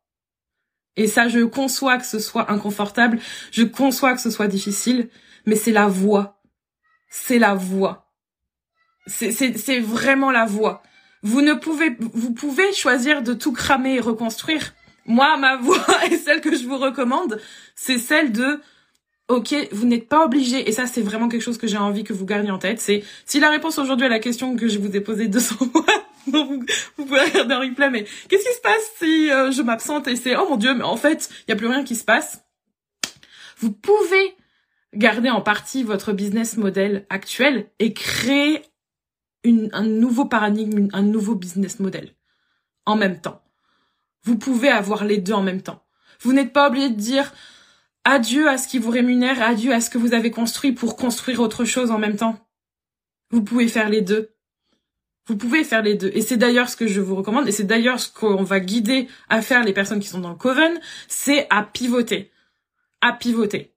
Et 0.97 1.07
ça, 1.07 1.29
je 1.29 1.41
conçois 1.41 1.97
que 1.97 2.07
ce 2.07 2.19
soit 2.19 2.53
inconfortable, 2.53 3.19
je 3.51 3.63
conçois 3.63 4.15
que 4.15 4.21
ce 4.21 4.31
soit 4.31 4.49
difficile, 4.49 5.09
mais 5.47 5.57
c'est 5.57 5.73
la 5.73 5.87
voie. 5.87 6.43
C'est 7.09 7.39
la 7.39 7.54
voie. 7.54 8.13
C'est 9.07 9.81
vraiment 9.81 10.31
la 10.31 10.45
voie. 10.45 10.83
Vous 11.23 11.41
ne 11.41 11.54
pouvez, 11.54 11.97
vous 11.99 12.33
pouvez 12.33 12.73
choisir 12.73 13.23
de 13.23 13.33
tout 13.33 13.52
cramer 13.52 13.97
et 13.97 14.00
reconstruire. 14.00 14.75
Moi, 15.07 15.37
ma 15.39 15.57
voie 15.61 16.07
et 16.11 16.17
celle 16.17 16.41
que 16.41 16.54
je 16.54 16.67
vous 16.67 16.78
recommande, 16.78 17.41
c'est 17.75 17.99
celle 17.99 18.31
de 18.31 18.61
ok, 19.30 19.54
vous 19.73 19.86
n'êtes 19.86 20.08
pas 20.08 20.25
obligé, 20.25 20.69
et 20.69 20.73
ça 20.73 20.86
c'est 20.86 21.02
vraiment 21.02 21.28
quelque 21.28 21.43
chose 21.43 21.58
que 21.58 21.66
j'ai 21.66 21.78
envie 21.78 22.04
que 22.04 22.12
vous 22.12 22.26
gardiez 22.26 22.50
en 22.50 22.58
tête, 22.58 22.80
c'est 22.80 23.04
si 23.25 23.38
la 23.40 23.50
réponse 23.50 23.78
aujourd'hui 23.78 24.06
à 24.06 24.08
la 24.08 24.19
question 24.19 24.56
que 24.56 24.69
je 24.69 24.78
vous 24.78 24.95
ai 24.97 25.00
posée 25.00 25.28
200 25.28 25.56
fois, 25.73 25.84
vous, 26.26 26.64
vous, 26.97 27.06
pouvez 27.06 27.21
regarder 27.21 27.54
un 27.54 27.60
replay, 27.60 27.90
mais 27.90 28.04
qu'est-ce 28.28 28.49
qui 28.49 28.54
se 28.54 28.60
passe 28.60 28.90
si 28.99 29.30
euh, 29.30 29.52
je 29.52 29.62
m'absente 29.62 30.08
et 30.08 30.16
c'est 30.16 30.36
oh 30.36 30.47
mon 30.49 30.56
dieu, 30.56 30.75
mais 30.75 30.84
en 30.84 30.97
fait, 30.97 31.28
il 31.30 31.45
n'y 31.49 31.54
a 31.54 31.56
plus 31.56 31.69
rien 31.69 31.84
qui 31.84 31.95
se 31.95 32.04
passe? 32.04 32.45
Vous 33.58 33.73
pouvez 33.73 34.34
garder 34.95 35.30
en 35.30 35.40
partie 35.40 35.84
votre 35.84 36.12
business 36.12 36.56
model 36.56 37.06
actuel 37.08 37.71
et 37.78 37.93
créer 37.93 38.62
un 39.45 39.84
nouveau 39.84 40.25
paradigme, 40.25 40.88
un 40.93 41.02
nouveau 41.02 41.34
business 41.34 41.78
model 41.78 42.14
en 42.84 42.97
même 42.97 43.21
temps. 43.21 43.43
Vous 44.25 44.36
pouvez 44.36 44.69
avoir 44.69 45.04
les 45.04 45.19
deux 45.19 45.32
en 45.32 45.43
même 45.43 45.62
temps. 45.62 45.82
Vous 46.21 46.32
n'êtes 46.32 46.52
pas 46.52 46.69
obligé 46.69 46.90
de 46.90 46.97
dire 46.97 47.32
adieu 48.04 48.49
à 48.49 48.58
ce 48.58 48.69
qui 48.69 48.78
vous 48.78 48.91
rémunère, 48.91 49.43
adieu 49.43 49.73
à 49.73 49.80
ce 49.80 49.91
que 49.91 49.99
vous 49.99 50.15
avez 50.15 50.30
construit 50.30 50.73
pour 50.73 50.97
construire 50.97 51.41
autre 51.41 51.65
chose 51.65 51.91
en 51.91 51.99
même 51.99 52.17
temps. 52.17 52.39
Vous 53.30 53.43
pouvez 53.43 53.69
faire 53.69 53.89
les 53.89 54.00
deux. 54.00 54.34
Vous 55.26 55.36
pouvez 55.36 55.63
faire 55.65 55.82
les 55.82 55.95
deux. 55.95 56.10
Et 56.15 56.23
c'est 56.23 56.36
d'ailleurs 56.36 56.69
ce 56.69 56.76
que 56.76 56.86
je 56.86 57.00
vous 57.00 57.15
recommande, 57.15 57.47
et 57.47 57.52
c'est 57.52 57.65
d'ailleurs 57.65 58.00
ce 58.00 58.10
qu'on 58.13 58.43
va 58.43 58.58
guider 58.58 59.06
à 59.28 59.43
faire 59.43 59.65
les 59.65 59.73
personnes 59.73 60.00
qui 60.00 60.08
sont 60.08 60.19
dans 60.19 60.30
le 60.30 60.36
Coven, 60.36 60.80
c'est 61.08 61.47
à 61.50 61.63
pivoter. 61.63 62.30
À 63.00 63.13
pivoter. 63.13 63.75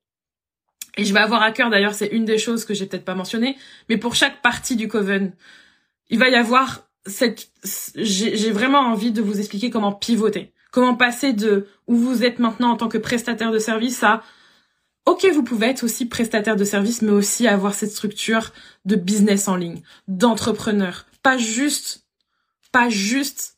Et 0.97 1.05
je 1.05 1.13
vais 1.13 1.19
avoir 1.19 1.43
à 1.43 1.51
cœur, 1.51 1.69
d'ailleurs, 1.69 1.93
c'est 1.93 2.07
une 2.07 2.25
des 2.25 2.37
choses 2.37 2.65
que 2.65 2.73
j'ai 2.73 2.85
peut-être 2.85 3.05
pas 3.05 3.15
mentionné, 3.15 3.57
mais 3.89 3.97
pour 3.97 4.15
chaque 4.15 4.41
partie 4.41 4.75
du 4.75 4.87
Coven, 4.87 5.33
il 6.09 6.19
va 6.19 6.29
y 6.29 6.35
avoir 6.35 6.87
cette, 7.05 7.49
j'ai 7.95 8.51
vraiment 8.51 8.79
envie 8.79 9.11
de 9.11 9.21
vous 9.21 9.39
expliquer 9.39 9.69
comment 9.69 9.91
pivoter. 9.91 10.52
Comment 10.73 10.95
passer 10.95 11.33
de 11.33 11.67
où 11.85 11.95
vous 11.95 12.23
êtes 12.23 12.39
maintenant 12.39 12.71
en 12.71 12.75
tant 12.75 12.89
que 12.89 12.97
prestataire 12.97 13.51
de 13.51 13.59
service 13.59 14.01
à 14.01 14.23
Ok, 15.05 15.23
vous 15.31 15.43
pouvez 15.43 15.67
être 15.67 15.83
aussi 15.83 16.07
prestataire 16.07 16.55
de 16.55 16.63
service, 16.63 17.03
mais 17.03 17.11
aussi 17.11 17.47
avoir 17.47 17.75
cette 17.75 17.91
structure 17.91 18.51
de 18.83 18.95
business 18.95 19.47
en 19.47 19.55
ligne, 19.55 19.83
d'entrepreneur. 20.07 21.05
Pas 21.21 21.37
juste, 21.37 22.07
pas 22.71 22.89
juste 22.89 23.57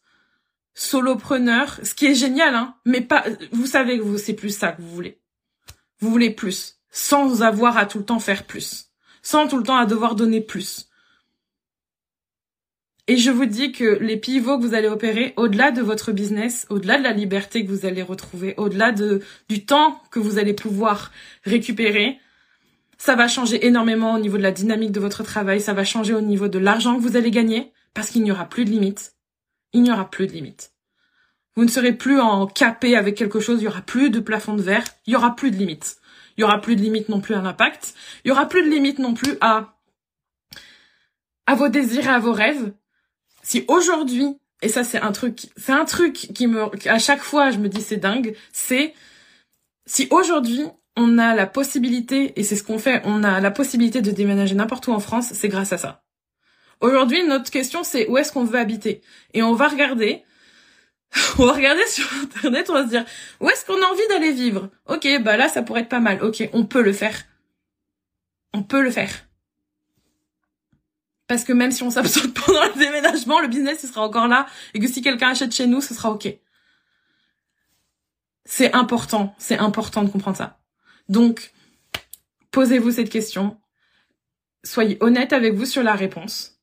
solopreneur, 0.74 1.80
ce 1.84 1.94
qui 1.94 2.06
est 2.08 2.16
génial, 2.16 2.54
hein, 2.54 2.76
mais 2.84 3.00
pas, 3.00 3.24
vous 3.54 3.66
savez 3.66 3.98
que 3.98 4.04
vous, 4.04 4.18
c'est 4.18 4.34
plus 4.34 4.56
ça 4.56 4.74
que 4.74 4.82
vous 4.82 4.94
voulez. 4.94 5.22
Vous 6.02 6.12
voulez 6.12 6.32
plus, 6.32 6.82
sans 6.92 7.44
avoir 7.44 7.78
à 7.78 7.86
tout 7.86 8.00
le 8.00 8.06
temps 8.06 8.20
faire 8.20 8.44
plus, 8.44 8.88
sans 9.22 9.48
tout 9.48 9.58
le 9.58 9.64
temps 9.64 9.78
à 9.78 9.86
devoir 9.86 10.16
donner 10.16 10.42
plus. 10.42 10.90
Et 13.08 13.18
je 13.18 13.30
vous 13.30 13.46
dis 13.46 13.72
que 13.72 14.00
les 14.02 14.18
pivots 14.18 14.58
que 14.58 14.64
vous 14.64 14.74
allez 14.74 14.88
opérer, 14.88 15.34
au-delà 15.38 15.72
de 15.72 15.82
votre 15.82 16.12
business, 16.12 16.66
au-delà 16.72 16.98
de 16.98 17.04
la 17.04 17.12
liberté 17.12 17.64
que 17.64 17.72
vous 17.72 17.86
allez 17.86 18.02
retrouver, 18.02 18.56
au-delà 18.58 18.92
de, 18.92 19.22
du 19.48 19.64
temps 19.66 20.02
que 20.10 20.20
vous 20.20 20.40
allez 20.40 20.54
pouvoir 20.54 21.12
récupérer, 21.44 22.20
ça 22.98 23.16
va 23.16 23.28
changer 23.28 23.68
énormément 23.68 24.16
au 24.16 24.20
niveau 24.20 24.38
de 24.38 24.44
la 24.44 24.52
dynamique 24.52 24.92
de 24.92 25.00
votre 25.00 25.22
travail, 25.22 25.62
ça 25.62 25.74
va 25.74 25.84
changer 25.84 26.16
au 26.16 26.22
niveau 26.22 26.48
de 26.48 26.58
l'argent 26.58 26.96
que 26.96 27.02
vous 27.02 27.16
allez 27.16 27.30
gagner, 27.30 27.72
parce 27.94 28.10
qu'il 28.10 28.24
n'y 28.24 28.32
aura 28.32 28.46
plus 28.46 28.66
de 28.66 28.72
limites. 28.72 29.14
Il 29.74 29.84
n'y 29.84 29.92
aura 29.92 30.10
plus 30.10 30.26
de 30.26 30.32
limites. 30.32 30.72
Vous 31.56 31.64
ne 31.64 31.70
serez 31.70 31.94
plus 31.94 32.20
en 32.20 32.48
capé 32.48 32.96
avec 32.96 33.16
quelque 33.16 33.40
chose, 33.40 33.62
il 33.62 33.66
y 33.66 33.68
aura 33.68 33.82
plus 33.82 34.10
de 34.10 34.20
plafond 34.20 34.56
de 34.56 34.64
verre, 34.64 34.84
il 35.06 35.14
y 35.14 35.16
aura 35.16 35.36
plus 35.36 35.52
de 35.52 35.58
limites. 35.58 35.98
Il 36.38 36.42
y 36.42 36.44
aura 36.44 36.60
plus 36.60 36.76
de 36.76 36.82
limites 36.82 37.10
non 37.10 37.22
plus 37.22 37.36
à 37.36 37.42
l'impact, 37.42 37.94
il 38.24 38.30
y 38.30 38.32
aura 38.32 38.48
plus 38.48 38.64
de 38.64 38.70
limites 38.70 39.00
non 39.00 39.14
plus 39.14 39.38
à 39.42 39.72
à 41.48 41.54
vos 41.54 41.70
désirs 41.70 42.08
et 42.08 42.10
à 42.10 42.18
vos 42.18 42.34
rêves, 42.34 42.74
si 43.46 43.64
aujourd'hui, 43.68 44.40
et 44.64 44.70
ça 44.70 44.84
c'est 44.84 45.00
un 45.00 45.12
truc, 45.12 45.48
c'est 45.56 45.72
un 45.72 45.86
truc 45.86 46.14
qui 46.14 46.48
me, 46.48 46.64
à 46.90 46.98
chaque 46.98 47.22
fois 47.22 47.52
je 47.52 47.60
me 47.60 47.70
dis 47.70 47.82
c'est 47.82 47.98
dingue, 47.98 48.36
c'est 48.52 48.96
si 49.86 50.08
aujourd'hui 50.10 50.64
on 50.98 51.20
a 51.20 51.36
la 51.36 51.46
possibilité, 51.46 52.34
et 52.40 52.44
c'est 52.44 52.56
ce 52.56 52.64
qu'on 52.64 52.80
fait, 52.80 53.04
on 53.06 53.24
a 53.24 53.40
la 53.40 53.52
possibilité 53.52 54.02
de 54.02 54.10
déménager 54.10 54.56
n'importe 54.56 54.88
où 54.88 54.94
en 54.94 55.00
France, 55.00 55.32
c'est 55.34 55.50
grâce 55.50 55.74
à 55.74 55.78
ça. 55.78 56.04
Aujourd'hui, 56.82 57.24
notre 57.28 57.52
question 57.52 57.84
c'est 57.84 58.08
où 58.08 58.18
est-ce 58.18 58.32
qu'on 58.32 58.46
veut 58.46 58.58
habiter? 58.58 59.02
Et 59.36 59.44
on 59.44 59.54
va 59.54 59.68
regarder, 59.68 60.24
on 61.38 61.46
va 61.46 61.54
regarder 61.54 61.86
sur 61.86 62.12
internet, 62.24 62.68
on 62.72 62.74
va 62.74 62.86
se 62.86 62.90
dire 62.90 63.06
où 63.42 63.50
est-ce 63.50 63.64
qu'on 63.64 63.80
a 63.80 63.86
envie 63.86 64.08
d'aller 64.10 64.32
vivre? 64.32 64.72
Ok, 64.88 65.08
bah 65.22 65.38
là 65.38 65.50
ça 65.50 65.62
pourrait 65.62 65.82
être 65.82 65.90
pas 65.90 66.00
mal. 66.00 66.24
Ok, 66.24 66.50
on 66.52 66.66
peut 66.66 66.82
le 66.82 66.94
faire. 66.94 67.16
On 68.54 68.64
peut 68.64 68.82
le 68.82 68.90
faire. 68.90 69.25
Parce 71.28 71.44
que 71.44 71.54
même 71.54 71.72
si 71.72 71.84
on 71.84 71.90
s'absente 71.90 72.34
pendant 72.46 72.64
le 72.64 72.78
déménagement, 72.78 73.40
le 73.40 73.48
business 73.48 73.80
il 73.84 73.90
sera 73.90 74.02
encore 74.02 74.28
là. 74.28 74.46
Et 74.74 74.80
que 74.80 74.88
si 74.88 75.02
quelqu'un 75.02 75.30
achète 75.30 75.54
chez 75.54 75.68
nous, 75.68 75.82
ce 75.82 75.94
sera 75.94 76.12
ok. 76.12 76.28
C'est 78.46 78.74
important, 78.74 79.36
c'est 79.40 79.58
important 79.58 80.04
de 80.04 80.10
comprendre 80.10 80.38
ça. 80.38 80.60
Donc, 81.10 81.52
posez-vous 82.52 82.92
cette 82.92 83.10
question, 83.10 83.60
soyez 84.64 84.98
honnête 85.00 85.34
avec 85.34 85.56
vous 85.56 85.66
sur 85.66 85.82
la 85.82 85.94
réponse. 85.94 86.62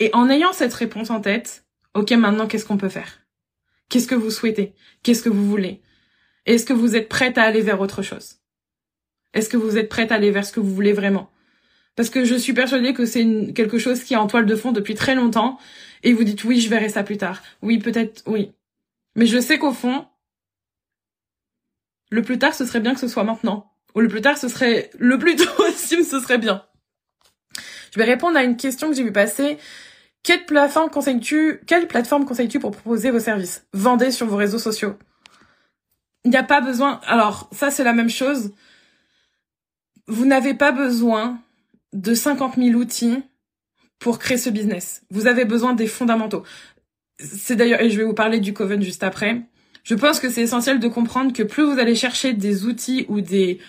Et 0.00 0.10
en 0.12 0.28
ayant 0.28 0.52
cette 0.52 0.74
réponse 0.74 1.10
en 1.10 1.20
tête, 1.20 1.66
ok, 1.94 2.10
maintenant 2.12 2.46
qu'est-ce 2.46 2.64
qu'on 2.66 2.76
peut 2.76 2.88
faire? 2.88 3.20
Qu'est-ce 3.88 4.08
que 4.08 4.16
vous 4.16 4.30
souhaitez? 4.30 4.74
Qu'est-ce 5.02 5.22
que 5.22 5.28
vous 5.28 5.48
voulez? 5.48 5.82
Est-ce 6.44 6.66
que 6.66 6.72
vous 6.72 6.96
êtes 6.96 7.08
prête 7.08 7.38
à 7.38 7.44
aller 7.44 7.62
vers 7.62 7.80
autre 7.80 8.02
chose? 8.02 8.40
Est-ce 9.32 9.48
que 9.48 9.56
vous 9.56 9.78
êtes 9.78 9.88
prête 9.88 10.12
à 10.12 10.16
aller 10.16 10.30
vers 10.30 10.44
ce 10.44 10.52
que 10.52 10.60
vous 10.60 10.74
voulez 10.74 10.92
vraiment? 10.92 11.30
Parce 11.96 12.10
que 12.10 12.24
je 12.24 12.34
suis 12.34 12.52
persuadée 12.52 12.94
que 12.94 13.06
c'est 13.06 13.52
quelque 13.54 13.78
chose 13.78 14.04
qui 14.04 14.14
est 14.14 14.18
en 14.18 14.26
toile 14.26 14.46
de 14.46 14.54
fond 14.54 14.72
depuis 14.72 14.94
très 14.94 15.14
longtemps 15.14 15.58
et 16.02 16.12
vous 16.12 16.24
dites 16.24 16.44
oui, 16.44 16.60
je 16.60 16.68
verrai 16.68 16.90
ça 16.90 17.02
plus 17.02 17.16
tard. 17.16 17.42
Oui, 17.62 17.78
peut-être, 17.78 18.22
oui. 18.26 18.52
Mais 19.16 19.26
je 19.26 19.40
sais 19.40 19.58
qu'au 19.58 19.72
fond, 19.72 20.06
le 22.10 22.22
plus 22.22 22.38
tard, 22.38 22.54
ce 22.54 22.66
serait 22.66 22.80
bien 22.80 22.94
que 22.94 23.00
ce 23.00 23.08
soit 23.08 23.24
maintenant. 23.24 23.72
Ou 23.94 24.00
le 24.00 24.08
plus 24.08 24.20
tard, 24.20 24.36
ce 24.36 24.48
serait 24.48 24.90
le 24.98 25.18
plus 25.18 25.36
tôt 25.36 25.50
possible, 25.56 26.04
ce 26.04 26.20
serait 26.20 26.38
bien. 26.38 26.62
Je 27.92 27.98
vais 27.98 28.04
répondre 28.04 28.36
à 28.36 28.44
une 28.44 28.58
question 28.58 28.90
que 28.90 28.94
j'ai 28.94 29.02
vu 29.02 29.12
passer. 29.12 29.56
Quelle 30.22 30.44
plateforme 30.44 30.90
conseilles-tu, 30.90 31.60
quelle 31.66 31.88
plateforme 31.88 32.26
conseilles-tu 32.26 32.58
pour 32.58 32.72
proposer 32.72 33.10
vos 33.10 33.20
services? 33.20 33.64
Vendez 33.72 34.10
sur 34.10 34.26
vos 34.26 34.36
réseaux 34.36 34.58
sociaux. 34.58 34.98
Il 36.24 36.30
n'y 36.30 36.36
a 36.36 36.42
pas 36.42 36.60
besoin, 36.60 37.00
alors, 37.06 37.48
ça 37.52 37.70
c'est 37.70 37.84
la 37.84 37.92
même 37.92 38.10
chose. 38.10 38.52
Vous 40.08 40.26
n'avez 40.26 40.52
pas 40.52 40.72
besoin 40.72 41.40
de 41.96 42.14
50 42.14 42.56
000 42.56 42.78
outils 42.78 43.22
pour 43.98 44.18
créer 44.18 44.38
ce 44.38 44.50
business. 44.50 45.02
Vous 45.10 45.26
avez 45.26 45.44
besoin 45.44 45.72
des 45.72 45.86
fondamentaux. 45.86 46.44
C'est 47.18 47.56
d'ailleurs, 47.56 47.80
et 47.80 47.90
je 47.90 47.96
vais 47.96 48.04
vous 48.04 48.14
parler 48.14 48.40
du 48.40 48.52
Coven 48.52 48.82
juste 48.82 49.02
après. 49.02 49.42
Je 49.82 49.94
pense 49.94 50.20
que 50.20 50.28
c'est 50.28 50.42
essentiel 50.42 50.78
de 50.78 50.88
comprendre 50.88 51.32
que 51.32 51.42
plus 51.42 51.64
vous 51.64 51.78
allez 51.78 51.94
chercher 51.94 52.34
des 52.34 52.66
outils 52.66 53.06
ou 53.08 53.20
des, 53.20 53.60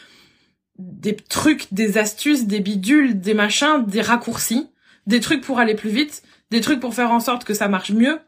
des 0.77 1.15
trucs, 1.15 1.73
des 1.73 1.97
astuces, 1.97 2.45
des 2.45 2.59
bidules, 2.59 3.21
des 3.21 3.33
machins, 3.33 3.85
des 3.85 4.01
raccourcis, 4.01 4.67
des 5.05 5.21
trucs 5.21 5.41
pour 5.41 5.59
aller 5.59 5.75
plus 5.75 5.89
vite, 5.89 6.23
des 6.51 6.59
trucs 6.59 6.81
pour 6.81 6.93
faire 6.93 7.11
en 7.11 7.21
sorte 7.21 7.45
que 7.45 7.53
ça 7.53 7.69
marche 7.69 7.91
mieux, 7.91 8.19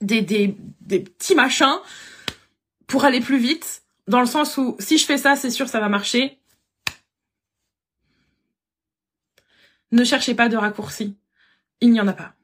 des, 0.00 0.22
des, 0.22 0.56
des 0.82 1.00
petits 1.00 1.34
machins 1.34 1.78
pour 2.86 3.04
aller 3.04 3.20
plus 3.20 3.38
vite, 3.38 3.82
dans 4.06 4.20
le 4.20 4.26
sens 4.26 4.56
où 4.56 4.76
si 4.78 4.98
je 4.98 5.04
fais 5.04 5.18
ça, 5.18 5.36
c'est 5.36 5.50
sûr 5.50 5.68
ça 5.68 5.80
va 5.80 5.88
marcher. 5.88 6.39
Ne 9.92 10.04
cherchez 10.04 10.34
pas 10.34 10.48
de 10.48 10.56
raccourcis. 10.56 11.16
Il 11.80 11.90
n'y 11.90 12.00
en 12.00 12.08
a 12.08 12.12
pas. 12.12 12.34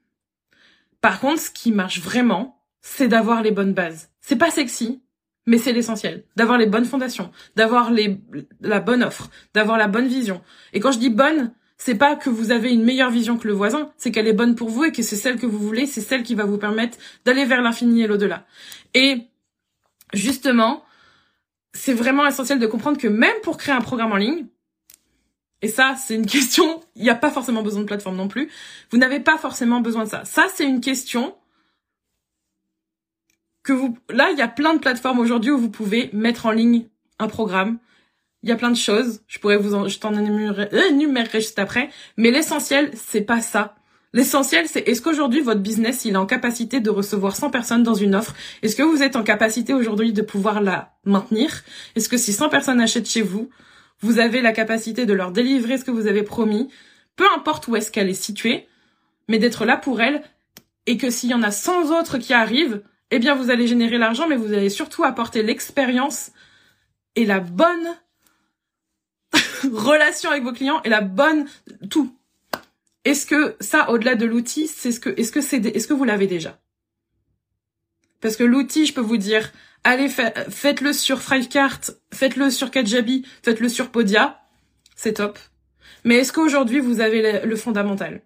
Par 1.00 1.20
contre, 1.20 1.40
ce 1.40 1.50
qui 1.50 1.72
marche 1.72 2.00
vraiment, 2.00 2.62
c'est 2.80 3.08
d'avoir 3.08 3.42
les 3.42 3.50
bonnes 3.50 3.74
bases. 3.74 4.10
C'est 4.20 4.36
pas 4.36 4.50
sexy, 4.50 5.02
mais 5.46 5.58
c'est 5.58 5.72
l'essentiel. 5.72 6.24
D'avoir 6.36 6.58
les 6.58 6.66
bonnes 6.66 6.84
fondations, 6.84 7.30
d'avoir 7.54 7.92
la 8.60 8.80
bonne 8.80 9.04
offre, 9.04 9.30
d'avoir 9.54 9.78
la 9.78 9.88
bonne 9.88 10.08
vision. 10.08 10.42
Et 10.72 10.80
quand 10.80 10.92
je 10.92 10.98
dis 10.98 11.10
bonne, 11.10 11.52
c'est 11.78 11.94
pas 11.94 12.16
que 12.16 12.30
vous 12.30 12.50
avez 12.50 12.72
une 12.72 12.84
meilleure 12.84 13.10
vision 13.10 13.36
que 13.36 13.46
le 13.46 13.54
voisin, 13.54 13.92
c'est 13.96 14.10
qu'elle 14.10 14.26
est 14.26 14.32
bonne 14.32 14.54
pour 14.54 14.70
vous 14.70 14.84
et 14.84 14.92
que 14.92 15.02
c'est 15.02 15.16
celle 15.16 15.38
que 15.38 15.46
vous 15.46 15.58
voulez, 15.58 15.86
c'est 15.86 16.00
celle 16.00 16.22
qui 16.22 16.34
va 16.34 16.44
vous 16.44 16.58
permettre 16.58 16.98
d'aller 17.24 17.44
vers 17.44 17.62
l'infini 17.62 18.02
et 18.02 18.06
l'au-delà. 18.06 18.46
Et 18.94 19.28
justement, 20.14 20.84
c'est 21.74 21.92
vraiment 21.92 22.26
essentiel 22.26 22.58
de 22.58 22.66
comprendre 22.66 22.98
que 22.98 23.08
même 23.08 23.36
pour 23.42 23.58
créer 23.58 23.74
un 23.74 23.82
programme 23.82 24.12
en 24.12 24.16
ligne, 24.16 24.46
et 25.62 25.68
ça, 25.68 25.94
c'est 25.96 26.14
une 26.14 26.26
question, 26.26 26.82
il 26.94 27.02
n'y 27.02 27.10
a 27.10 27.14
pas 27.14 27.30
forcément 27.30 27.62
besoin 27.62 27.80
de 27.80 27.86
plateforme 27.86 28.16
non 28.16 28.28
plus, 28.28 28.50
vous 28.90 28.98
n'avez 28.98 29.20
pas 29.20 29.38
forcément 29.38 29.80
besoin 29.80 30.04
de 30.04 30.08
ça. 30.08 30.24
Ça, 30.24 30.46
c'est 30.54 30.66
une 30.66 30.80
question 30.80 31.34
que 33.62 33.72
vous, 33.72 33.98
là, 34.10 34.30
il 34.30 34.38
y 34.38 34.42
a 34.42 34.48
plein 34.48 34.74
de 34.74 34.78
plateformes 34.78 35.18
aujourd'hui 35.18 35.50
où 35.50 35.58
vous 35.58 35.70
pouvez 35.70 36.10
mettre 36.12 36.46
en 36.46 36.52
ligne 36.52 36.88
un 37.18 37.26
programme. 37.26 37.78
Il 38.42 38.48
y 38.48 38.52
a 38.52 38.56
plein 38.56 38.70
de 38.70 38.76
choses. 38.76 39.22
Je 39.26 39.38
pourrais 39.38 39.56
vous 39.56 39.74
en, 39.74 39.88
je 39.88 39.98
t'en 39.98 40.14
énumérerai, 40.14 41.40
juste 41.40 41.58
après. 41.58 41.90
Mais 42.16 42.30
l'essentiel, 42.30 42.92
c'est 42.94 43.22
pas 43.22 43.40
ça. 43.40 43.74
L'essentiel, 44.12 44.68
c'est 44.68 44.88
est-ce 44.88 45.02
qu'aujourd'hui 45.02 45.40
votre 45.40 45.60
business, 45.60 46.04
il 46.04 46.14
est 46.14 46.16
en 46.16 46.26
capacité 46.26 46.80
de 46.80 46.90
recevoir 46.90 47.34
100 47.34 47.50
personnes 47.50 47.82
dans 47.82 47.94
une 47.94 48.14
offre? 48.14 48.34
Est-ce 48.62 48.76
que 48.76 48.82
vous 48.82 49.02
êtes 49.02 49.16
en 49.16 49.24
capacité 49.24 49.74
aujourd'hui 49.74 50.12
de 50.12 50.22
pouvoir 50.22 50.60
la 50.60 50.94
maintenir? 51.04 51.64
Est-ce 51.96 52.08
que 52.08 52.16
si 52.16 52.32
100 52.32 52.48
personnes 52.48 52.80
achètent 52.80 53.08
chez 53.08 53.22
vous, 53.22 53.50
vous 54.00 54.18
avez 54.18 54.40
la 54.40 54.52
capacité 54.52 55.06
de 55.06 55.12
leur 55.12 55.32
délivrer 55.32 55.78
ce 55.78 55.84
que 55.84 55.90
vous 55.90 56.06
avez 56.06 56.22
promis, 56.22 56.68
peu 57.16 57.24
importe 57.34 57.68
où 57.68 57.76
est-ce 57.76 57.90
qu'elle 57.90 58.10
est 58.10 58.14
située, 58.14 58.68
mais 59.28 59.38
d'être 59.38 59.64
là 59.64 59.76
pour 59.76 60.00
elle, 60.00 60.22
et 60.86 60.96
que 60.96 61.10
s'il 61.10 61.30
y 61.30 61.34
en 61.34 61.42
a 61.42 61.50
100 61.50 61.98
autres 61.98 62.18
qui 62.18 62.32
arrivent, 62.32 62.82
eh 63.10 63.18
bien 63.18 63.34
vous 63.34 63.50
allez 63.50 63.66
générer 63.66 63.98
l'argent, 63.98 64.28
mais 64.28 64.36
vous 64.36 64.52
allez 64.52 64.70
surtout 64.70 65.04
apporter 65.04 65.42
l'expérience 65.42 66.32
et 67.14 67.24
la 67.24 67.40
bonne 67.40 67.96
relation 69.72 70.30
avec 70.30 70.44
vos 70.44 70.52
clients 70.52 70.82
et 70.84 70.88
la 70.88 71.00
bonne 71.00 71.46
tout. 71.90 72.14
Est-ce 73.04 73.26
que 73.26 73.56
ça, 73.60 73.90
au-delà 73.90 74.16
de 74.16 74.26
l'outil, 74.26 74.66
c'est 74.66 74.92
ce 74.92 75.00
que, 75.00 75.10
est-ce 75.10 75.32
que 75.32 75.40
c'est, 75.40 75.64
est-ce 75.64 75.86
que 75.86 75.94
vous 75.94 76.04
l'avez 76.04 76.26
déjà? 76.26 76.58
Parce 78.20 78.36
que 78.36 78.44
l'outil, 78.44 78.86
je 78.86 78.92
peux 78.92 79.00
vous 79.00 79.16
dire, 79.16 79.52
allez, 79.86 80.08
faites-le 80.08 80.92
sur 80.92 81.22
Thrivecart, 81.22 81.80
faites-le 82.12 82.50
sur 82.50 82.70
Kajabi, 82.70 83.24
faites-le 83.42 83.68
sur 83.68 83.90
Podia, 83.90 84.42
c'est 84.96 85.14
top. 85.14 85.38
Mais 86.04 86.16
est-ce 86.16 86.32
qu'aujourd'hui 86.32 86.80
vous 86.80 87.00
avez 87.00 87.44
le, 87.44 87.56
fondamental? 87.56 88.22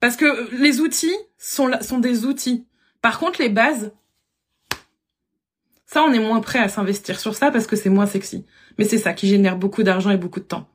Parce 0.00 0.16
que 0.16 0.52
les 0.60 0.80
outils 0.80 1.16
sont 1.38 1.98
des 1.98 2.24
outils. 2.24 2.66
Par 3.00 3.18
contre, 3.18 3.40
les 3.40 3.48
bases, 3.48 3.92
ça, 5.86 6.02
on 6.02 6.12
est 6.12 6.18
moins 6.18 6.40
prêt 6.40 6.58
à 6.58 6.68
s'investir 6.68 7.20
sur 7.20 7.34
ça 7.34 7.50
parce 7.50 7.66
que 7.66 7.76
c'est 7.76 7.90
moins 7.90 8.06
sexy. 8.06 8.44
Mais 8.78 8.84
c'est 8.84 8.98
ça 8.98 9.12
qui 9.12 9.28
génère 9.28 9.56
beaucoup 9.56 9.84
d'argent 9.84 10.10
et 10.10 10.16
beaucoup 10.16 10.40
de 10.40 10.44
temps. 10.44 10.68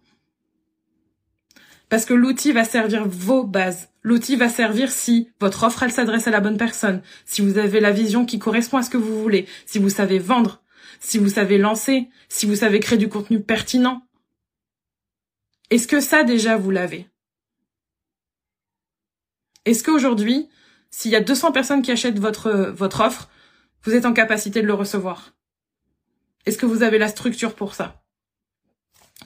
Parce 1.90 2.06
que 2.06 2.14
l'outil 2.14 2.54
va 2.54 2.64
servir 2.64 3.08
vos 3.08 3.44
bases. 3.44 3.89
L'outil 4.02 4.38
va 4.38 4.50
servir 4.50 4.92
si 4.92 5.30
votre 5.40 5.64
offre, 5.64 5.84
elle 5.84 5.92
s'adresse 5.92 6.28
à 6.28 6.32
la 6.32 6.40
bonne 6.40 6.58
personne, 6.58 7.02
si 7.26 7.42
vous 7.42 7.58
avez 7.58 7.80
la 7.80 7.92
vision 7.92 8.26
qui 8.26 8.40
correspond 8.40 8.78
à 8.78 8.84
ce 8.84 8.90
que 8.90 8.98
vous 8.98 9.22
voulez, 9.22 9.48
si 9.66 9.78
vous 9.80 9.90
savez 9.90 10.20
vendre, 10.20 10.62
si 11.00 11.18
vous 11.18 11.30
savez 11.30 11.58
lancer, 11.58 12.08
si 12.30 12.46
vous 12.46 12.56
savez 12.56 12.80
créer 12.80 12.98
du 12.98 13.10
contenu 13.10 13.42
pertinent. 13.42 14.02
Est-ce 15.70 15.88
que 15.88 16.00
ça 16.00 16.24
déjà 16.24 16.58
vous 16.58 16.72
l'avez? 16.72 17.08
Est-ce 19.66 19.84
qu'aujourd'hui, 19.84 20.50
s'il 20.90 21.12
y 21.12 21.16
a 21.16 21.22
200 21.22 21.52
personnes 21.52 21.82
qui 21.82 21.92
achètent 21.92 22.20
votre, 22.20 22.52
votre 22.52 23.02
offre, 23.02 23.30
vous 23.84 23.94
êtes 23.94 24.06
en 24.06 24.14
capacité 24.14 24.62
de 24.62 24.68
le 24.68 24.74
recevoir? 24.74 25.34
Est-ce 26.46 26.58
que 26.58 26.66
vous 26.66 26.84
avez 26.84 26.98
la 26.98 27.10
structure 27.10 27.54
pour 27.54 27.76
ça? 27.76 28.02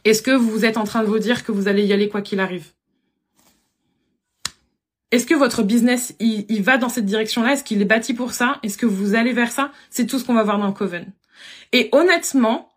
Est-ce 0.03 0.21
que 0.21 0.31
vous 0.31 0.65
êtes 0.65 0.77
en 0.77 0.83
train 0.83 1.03
de 1.03 1.07
vous 1.07 1.19
dire 1.19 1.45
que 1.45 1.51
vous 1.51 1.67
allez 1.67 1.85
y 1.85 1.93
aller 1.93 2.09
quoi 2.09 2.21
qu'il 2.21 2.39
arrive? 2.39 2.73
Est-ce 5.13 5.27
que 5.27 5.35
votre 5.35 5.61
business, 5.61 6.15
il, 6.19 6.63
va 6.63 6.79
dans 6.79 6.89
cette 6.89 7.05
direction-là? 7.05 7.53
Est-ce 7.53 7.63
qu'il 7.63 7.79
est 7.79 7.85
bâti 7.85 8.15
pour 8.15 8.33
ça? 8.33 8.57
Est-ce 8.63 8.79
que 8.79 8.87
vous 8.87 9.13
allez 9.13 9.31
vers 9.31 9.51
ça? 9.51 9.71
C'est 9.91 10.07
tout 10.07 10.17
ce 10.17 10.25
qu'on 10.25 10.33
va 10.33 10.41
voir 10.41 10.57
dans 10.57 10.71
Coven. 10.73 11.05
Et 11.71 11.89
honnêtement, 11.91 12.71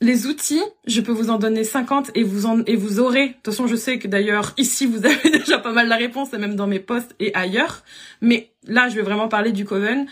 les 0.00 0.26
outils, 0.26 0.62
je 0.86 1.02
peux 1.02 1.12
vous 1.12 1.28
en 1.28 1.36
donner 1.36 1.62
50 1.62 2.12
et 2.14 2.22
vous 2.22 2.46
en, 2.46 2.64
et 2.64 2.74
vous 2.74 3.00
aurez. 3.00 3.28
De 3.28 3.32
toute 3.34 3.44
façon, 3.52 3.66
je 3.66 3.76
sais 3.76 3.98
que 3.98 4.08
d'ailleurs, 4.08 4.54
ici, 4.56 4.86
vous 4.86 5.04
avez 5.04 5.30
déjà 5.30 5.58
pas 5.58 5.72
mal 5.72 5.88
la 5.88 5.96
réponse, 5.96 6.32
et 6.32 6.38
même 6.38 6.56
dans 6.56 6.66
mes 6.66 6.80
posts 6.80 7.14
et 7.20 7.34
ailleurs. 7.34 7.84
Mais 8.22 8.50
là, 8.66 8.88
je 8.88 8.94
vais 8.94 9.02
vraiment 9.02 9.28
parler 9.28 9.52
du 9.52 9.66
Coven. 9.66 10.06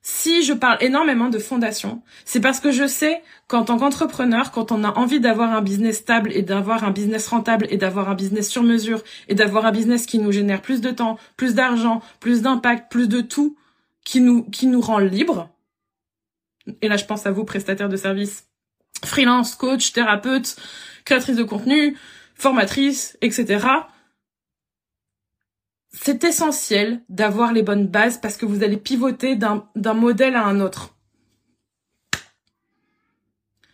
Si 0.00 0.42
je 0.42 0.52
parle 0.52 0.78
énormément 0.80 1.28
de 1.28 1.38
fondation, 1.38 2.02
c'est 2.24 2.40
parce 2.40 2.60
que 2.60 2.70
je 2.70 2.86
sais 2.86 3.22
qu'en 3.46 3.64
tant 3.64 3.78
qu'entrepreneur, 3.78 4.52
quand 4.52 4.72
on 4.72 4.84
a 4.84 4.92
envie 4.92 5.20
d'avoir 5.20 5.52
un 5.52 5.60
business 5.60 5.98
stable 5.98 6.30
et 6.32 6.42
d'avoir 6.42 6.84
un 6.84 6.92
business 6.92 7.26
rentable 7.28 7.66
et 7.70 7.76
d'avoir 7.76 8.08
un 8.08 8.14
business 8.14 8.48
sur 8.48 8.62
mesure 8.62 9.02
et 9.28 9.34
d'avoir 9.34 9.66
un 9.66 9.72
business 9.72 10.06
qui 10.06 10.18
nous 10.18 10.32
génère 10.32 10.62
plus 10.62 10.80
de 10.80 10.90
temps, 10.90 11.18
plus 11.36 11.54
d'argent, 11.54 12.00
plus 12.20 12.42
d'impact, 12.42 12.90
plus 12.90 13.08
de 13.08 13.20
tout, 13.20 13.56
qui 14.04 14.20
nous, 14.20 14.44
qui 14.44 14.66
nous 14.66 14.80
rend 14.80 14.98
libre. 14.98 15.50
Et 16.80 16.88
là, 16.88 16.96
je 16.96 17.04
pense 17.04 17.26
à 17.26 17.30
vous, 17.30 17.44
prestataires 17.44 17.88
de 17.88 17.96
services 17.96 18.48
freelance, 19.04 19.54
coach, 19.54 19.92
thérapeute, 19.92 20.56
créatrice 21.04 21.36
de 21.36 21.44
contenu, 21.44 21.96
formatrice, 22.34 23.16
etc. 23.20 23.66
C'est 26.00 26.24
essentiel 26.24 27.02
d'avoir 27.08 27.52
les 27.52 27.62
bonnes 27.62 27.86
bases 27.86 28.20
parce 28.20 28.36
que 28.36 28.46
vous 28.46 28.62
allez 28.62 28.76
pivoter 28.76 29.36
d'un 29.36 29.94
modèle 29.94 30.36
à 30.36 30.44
un 30.44 30.60
autre. 30.60 30.96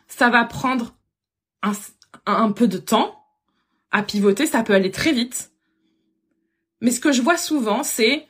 Ça 0.09 0.31
va 0.31 0.45
prendre 0.45 0.97
un, 1.63 1.73
un 2.27 2.53
peu 2.53 2.67
de 2.67 2.79
temps 2.79 3.25
à 3.91 4.03
pivoter, 4.03 4.47
ça 4.47 4.63
peut 4.63 4.75
aller 4.75 4.91
très 4.91 5.13
vite. 5.13 5.53
Mais 6.81 6.91
ce 6.91 7.01
que 7.01 7.13
je 7.13 7.23
vois 7.23 7.37
souvent, 7.37 7.83
c'est 7.83 8.27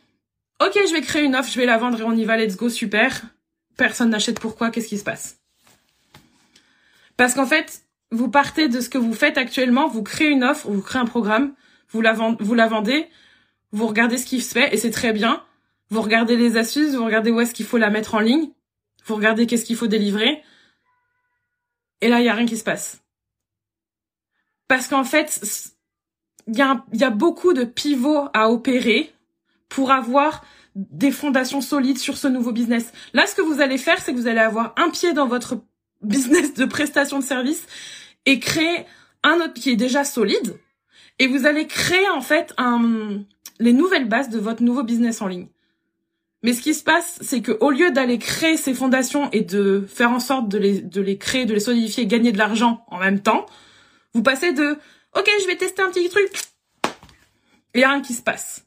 OK, 0.61 0.73
je 0.75 0.93
vais 0.93 1.01
créer 1.01 1.25
une 1.25 1.35
offre, 1.35 1.51
je 1.51 1.59
vais 1.59 1.67
la 1.67 1.79
vendre 1.79 2.01
et 2.01 2.05
on 2.05 2.13
y 2.13 2.25
va, 2.25 2.37
let's 2.37 2.57
go, 2.57 2.69
super. 2.69 3.23
Personne 3.77 4.11
n'achète 4.11 4.41
pourquoi, 4.41 4.71
qu'est-ce 4.71 4.89
qui 4.89 4.99
se 4.99 5.05
passe? 5.05 5.41
Parce 7.17 7.35
qu'en 7.35 7.47
fait, 7.47 7.83
vous 8.11 8.29
partez 8.29 8.69
de 8.69 8.81
ce 8.81 8.89
que 8.89 8.99
vous 8.99 9.15
faites 9.15 9.39
actuellement, 9.39 9.89
vous 9.89 10.03
créez 10.03 10.29
une 10.29 10.45
offre, 10.45 10.69
vous 10.69 10.83
créez 10.83 11.01
un 11.01 11.07
programme, 11.07 11.55
vous 11.91 12.01
la, 12.01 12.13
vous 12.13 12.55
la 12.55 12.67
vendez, 12.67 13.09
vous 13.75 13.89
regardez 13.89 14.19
ce 14.19 14.25
qui 14.25 14.41
se 14.41 14.53
fait 14.53 14.73
et 14.73 14.79
c'est 14.79 14.93
très 14.93 15.13
bien. 15.13 15.43
Vous 15.91 16.01
regardez 16.01 16.37
les 16.37 16.57
astuces, 16.57 16.95
vous 16.95 17.05
regardez 17.05 17.33
où 17.33 17.41
est-ce 17.41 17.53
qu'il 17.53 17.67
faut 17.67 17.77
la 17.77 17.91
mettre 17.91 18.15
en 18.15 18.21
ligne, 18.21 18.51
vous 19.05 19.17
regardez 19.17 19.49
qu'est-ce 19.49 19.65
qu'il 19.65 19.75
faut 19.77 19.89
délivrer. 19.89 20.43
Et 22.01 22.09
là, 22.09 22.21
il 22.21 22.25
y 22.25 22.29
a 22.29 22.35
rien 22.35 22.47
qui 22.47 22.57
se 22.57 22.63
passe. 22.63 23.03
Parce 24.69 24.87
qu'en 24.87 25.03
fait, 25.03 25.41
il 26.47 26.57
y, 26.57 26.63
a, 26.63 27.11
beaucoup 27.11 27.53
de 27.53 27.65
pivots 27.65 28.29
à 28.33 28.49
opérer 28.49 29.13
pour 29.69 29.91
avoir 29.91 30.45
des 30.77 31.11
fondations 31.11 31.61
solides 31.61 31.99
sur 31.99 32.17
ce 32.17 32.29
nouveau 32.29 32.53
business. 32.53 32.93
Là, 33.13 33.27
ce 33.27 33.35
que 33.35 33.43
vous 33.43 33.61
allez 33.61 33.79
faire, 33.79 34.01
c'est 34.01 34.13
que 34.13 34.19
vous 34.19 34.29
allez 34.29 34.41
avoir 34.41 34.73
un 34.77 34.91
pied 34.91 35.15
dans 35.15 35.27
votre 35.27 35.61
business 36.03 36.55
de 36.55 36.65
prestation 36.65 37.19
de 37.19 37.25
service 37.25 37.67
et 38.25 38.39
créer 38.39 38.87
un 39.25 39.41
autre 39.41 39.55
qui 39.55 39.71
est 39.71 39.77
déjà 39.77 40.05
solide 40.05 40.61
et 41.19 41.27
vous 41.27 41.47
allez 41.47 41.67
créer 41.67 42.09
en 42.11 42.21
fait 42.21 42.53
un, 42.57 43.25
les 43.59 43.73
nouvelles 43.73 44.09
bases 44.09 44.29
de 44.29 44.39
votre 44.39 44.63
nouveau 44.63 44.83
business 44.83 45.23
en 45.23 45.29
ligne. 45.29 45.49
Mais 46.43 46.53
ce 46.53 46.61
qui 46.61 46.75
se 46.75 46.85
passe, 46.85 47.19
c'est 47.23 47.41
que 47.41 47.53
au 47.61 47.71
lieu 47.71 47.91
d'aller 47.91 48.19
créer 48.19 48.57
ces 48.57 48.75
fondations 48.75 49.31
et 49.33 49.41
de 49.41 49.87
faire 49.89 50.11
en 50.11 50.21
sorte 50.21 50.49
de 50.49 50.59
les, 50.59 50.83
de 50.83 51.01
les 51.01 51.17
créer, 51.17 51.47
de 51.47 51.55
les 51.55 51.61
solidifier, 51.61 52.07
gagner 52.07 52.33
de 52.33 52.39
l'argent 52.39 52.85
en 52.89 52.99
même 52.99 53.21
temps, 53.21 53.47
vous 54.13 54.23
passez 54.23 54.53
de 54.53 54.77
OK, 55.17 55.31
je 55.41 55.47
vais 55.47 55.57
tester 55.57 55.81
un 55.81 55.91
petit 55.91 56.09
truc 56.09 56.31
et 57.73 57.85
rien 57.85 58.03
qui 58.03 58.13
se 58.13 58.23
passe. 58.23 58.67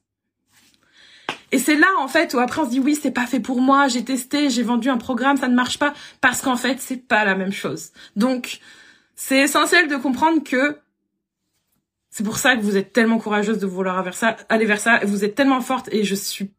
Et 1.52 1.60
c'est 1.60 1.76
là 1.76 1.88
en 2.00 2.08
fait 2.08 2.34
où 2.34 2.40
après 2.40 2.62
on 2.62 2.66
se 2.66 2.72
dit 2.72 2.80
oui, 2.80 2.98
c'est 3.00 3.12
pas 3.12 3.26
fait 3.26 3.40
pour 3.40 3.62
moi, 3.62 3.88
j'ai 3.88 4.04
testé, 4.04 4.50
j'ai 4.50 4.64
vendu 4.64 4.90
un 4.90 4.98
programme, 4.98 5.38
ça 5.38 5.48
ne 5.48 5.56
marche 5.56 5.80
pas 5.80 5.94
parce 6.20 6.42
qu'en 6.42 6.58
fait, 6.58 6.80
c'est 6.82 7.08
pas 7.08 7.26
la 7.26 7.36
même 7.36 7.54
chose. 7.54 7.92
Donc, 8.16 8.60
c'est 9.16 9.38
essentiel 9.38 9.88
de 9.88 9.96
comprendre 9.96 10.44
que 10.44 10.78
c'est 12.18 12.24
pour 12.24 12.40
ça 12.40 12.56
que 12.56 12.62
vous 12.62 12.78
êtes 12.78 12.94
tellement 12.94 13.20
courageuse 13.20 13.60
de 13.60 13.68
vouloir 13.68 14.04
aller 14.50 14.66
vers 14.66 14.80
ça, 14.80 15.00
vous 15.04 15.24
êtes 15.24 15.36
tellement 15.36 15.62
forte 15.62 15.88
et 15.92 16.04
je 16.04 16.16
suis 16.16 16.50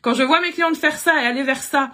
quand 0.00 0.14
je 0.14 0.22
vois 0.22 0.40
mes 0.40 0.52
clientes 0.52 0.76
faire 0.76 0.96
ça 0.96 1.20
et 1.20 1.26
aller 1.26 1.42
vers 1.42 1.60
ça 1.60 1.90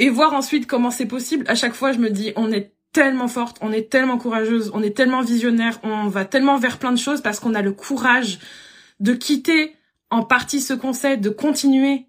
et 0.00 0.10
voir 0.10 0.32
ensuite 0.32 0.66
comment 0.66 0.90
c'est 0.90 1.06
possible, 1.06 1.44
à 1.46 1.54
chaque 1.54 1.74
fois 1.74 1.92
je 1.92 1.98
me 1.98 2.10
dis 2.10 2.32
on 2.34 2.50
est 2.50 2.72
tellement 2.92 3.28
forte, 3.28 3.58
on 3.60 3.70
est 3.70 3.92
tellement 3.92 4.18
courageuse, 4.18 4.72
on 4.74 4.82
est 4.82 4.96
tellement 4.96 5.20
visionnaire, 5.20 5.78
on 5.84 6.08
va 6.08 6.24
tellement 6.24 6.56
vers 6.56 6.80
plein 6.80 6.90
de 6.90 6.98
choses 6.98 7.20
parce 7.20 7.38
qu'on 7.38 7.54
a 7.54 7.62
le 7.62 7.70
courage 7.70 8.40
de 8.98 9.12
quitter 9.12 9.76
en 10.10 10.24
partie 10.24 10.60
ce 10.60 10.74
concept, 10.74 11.22
de 11.22 11.30
continuer 11.30 12.06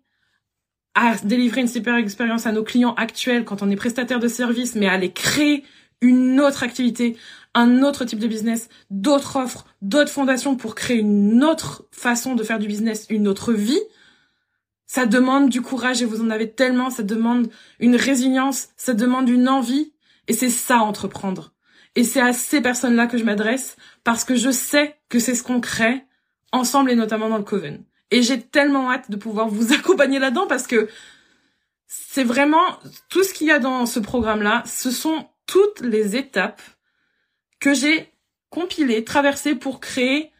à 0.96 1.14
délivrer 1.18 1.62
une 1.62 1.68
super 1.68 1.94
expérience 1.94 2.48
à 2.48 2.52
nos 2.52 2.64
clients 2.64 2.96
actuels 2.96 3.46
quand 3.46 3.62
on 3.62 3.70
est 3.70 3.76
prestataire 3.76 4.20
de 4.20 4.28
services, 4.28 4.74
mais 4.74 4.88
à 4.88 4.94
aller 4.94 5.12
créer 5.12 5.64
une 6.02 6.40
autre 6.40 6.64
activité, 6.64 7.18
un 7.58 7.82
autre 7.82 8.06
type 8.06 8.20
de 8.20 8.28
business, 8.28 8.70
d'autres 8.92 9.36
offres, 9.36 9.66
d'autres 9.82 10.12
fondations 10.12 10.56
pour 10.56 10.76
créer 10.76 10.98
une 11.00 11.44
autre 11.44 11.86
façon 11.92 12.36
de 12.36 12.44
faire 12.44 12.60
du 12.60 12.68
business, 12.68 13.08
une 13.10 13.28
autre 13.28 13.52
vie, 13.52 13.82
ça 14.86 15.08
demande 15.08 15.50
du 15.50 15.62
courage 15.62 16.04
et 16.04 16.06
vous 16.06 16.22
en 16.22 16.30
avez 16.30 16.52
tellement, 16.52 16.92
ça 16.92 17.02
demande 17.02 17.50
une 17.80 17.96
résilience, 17.96 18.70
ça 18.78 18.94
demande 18.94 19.28
une 19.28 19.50
envie 19.50 19.92
et 20.28 20.34
c'est 20.34 20.52
ça 20.52 20.78
entreprendre. 20.78 21.52
Et 21.96 22.04
c'est 22.04 22.22
à 22.22 22.32
ces 22.32 22.62
personnes-là 22.62 23.08
que 23.08 23.18
je 23.18 23.24
m'adresse 23.24 23.76
parce 24.04 24.24
que 24.24 24.36
je 24.36 24.52
sais 24.52 24.96
que 25.10 25.18
c'est 25.18 25.34
ce 25.34 25.42
qu'on 25.42 25.60
crée 25.60 26.04
ensemble 26.52 26.92
et 26.92 26.96
notamment 26.96 27.28
dans 27.28 27.40
le 27.40 27.44
Coven. 27.44 27.84
Et 28.12 28.22
j'ai 28.22 28.40
tellement 28.40 28.92
hâte 28.92 29.10
de 29.10 29.18
pouvoir 29.18 29.50
vous 29.50 29.74
accompagner 29.78 30.20
là-dedans 30.20 30.46
parce 30.46 30.68
que 30.68 30.88
c'est 31.88 32.24
vraiment 32.24 32.78
tout 33.10 33.24
ce 33.24 33.34
qu'il 33.34 33.48
y 33.48 33.52
a 33.52 33.58
dans 33.58 33.88
ce 33.88 34.00
programme-là, 34.00 34.62
ce 34.68 34.92
sont 34.92 35.28
toutes 35.48 35.80
les 35.80 36.16
étapes 36.16 36.62
que 37.60 37.74
j'ai 37.74 38.12
compilées, 38.50 39.04
traversées 39.04 39.56
pour 39.56 39.80
créer 39.80 40.32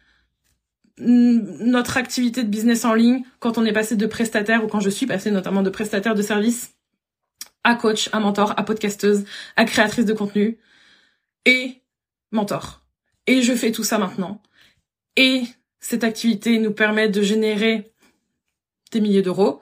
notre 0.98 1.96
activité 1.96 2.42
de 2.42 2.48
business 2.48 2.84
en 2.84 2.94
ligne 2.94 3.22
quand 3.38 3.58
on 3.58 3.64
est 3.64 3.72
passé 3.72 3.96
de 3.96 4.06
prestataire 4.06 4.64
ou 4.64 4.68
quand 4.68 4.80
je 4.80 4.90
suis 4.90 5.06
passée 5.06 5.30
notamment 5.30 5.62
de 5.62 5.70
prestataire 5.70 6.14
de 6.14 6.22
service 6.22 6.74
à 7.64 7.74
coach, 7.74 8.08
à 8.12 8.20
mentor, 8.20 8.54
à 8.56 8.64
podcasteuse, 8.64 9.24
à 9.56 9.64
créatrice 9.64 10.06
de 10.06 10.12
contenu 10.12 10.58
et 11.44 11.82
mentor. 12.32 12.82
Et 13.26 13.42
je 13.42 13.54
fais 13.54 13.72
tout 13.72 13.84
ça 13.84 13.98
maintenant. 13.98 14.42
Et 15.16 15.42
cette 15.80 16.04
activité 16.04 16.58
nous 16.58 16.72
permet 16.72 17.08
de 17.08 17.22
générer 17.22 17.92
des 18.90 19.00
milliers 19.00 19.22
d'euros, 19.22 19.60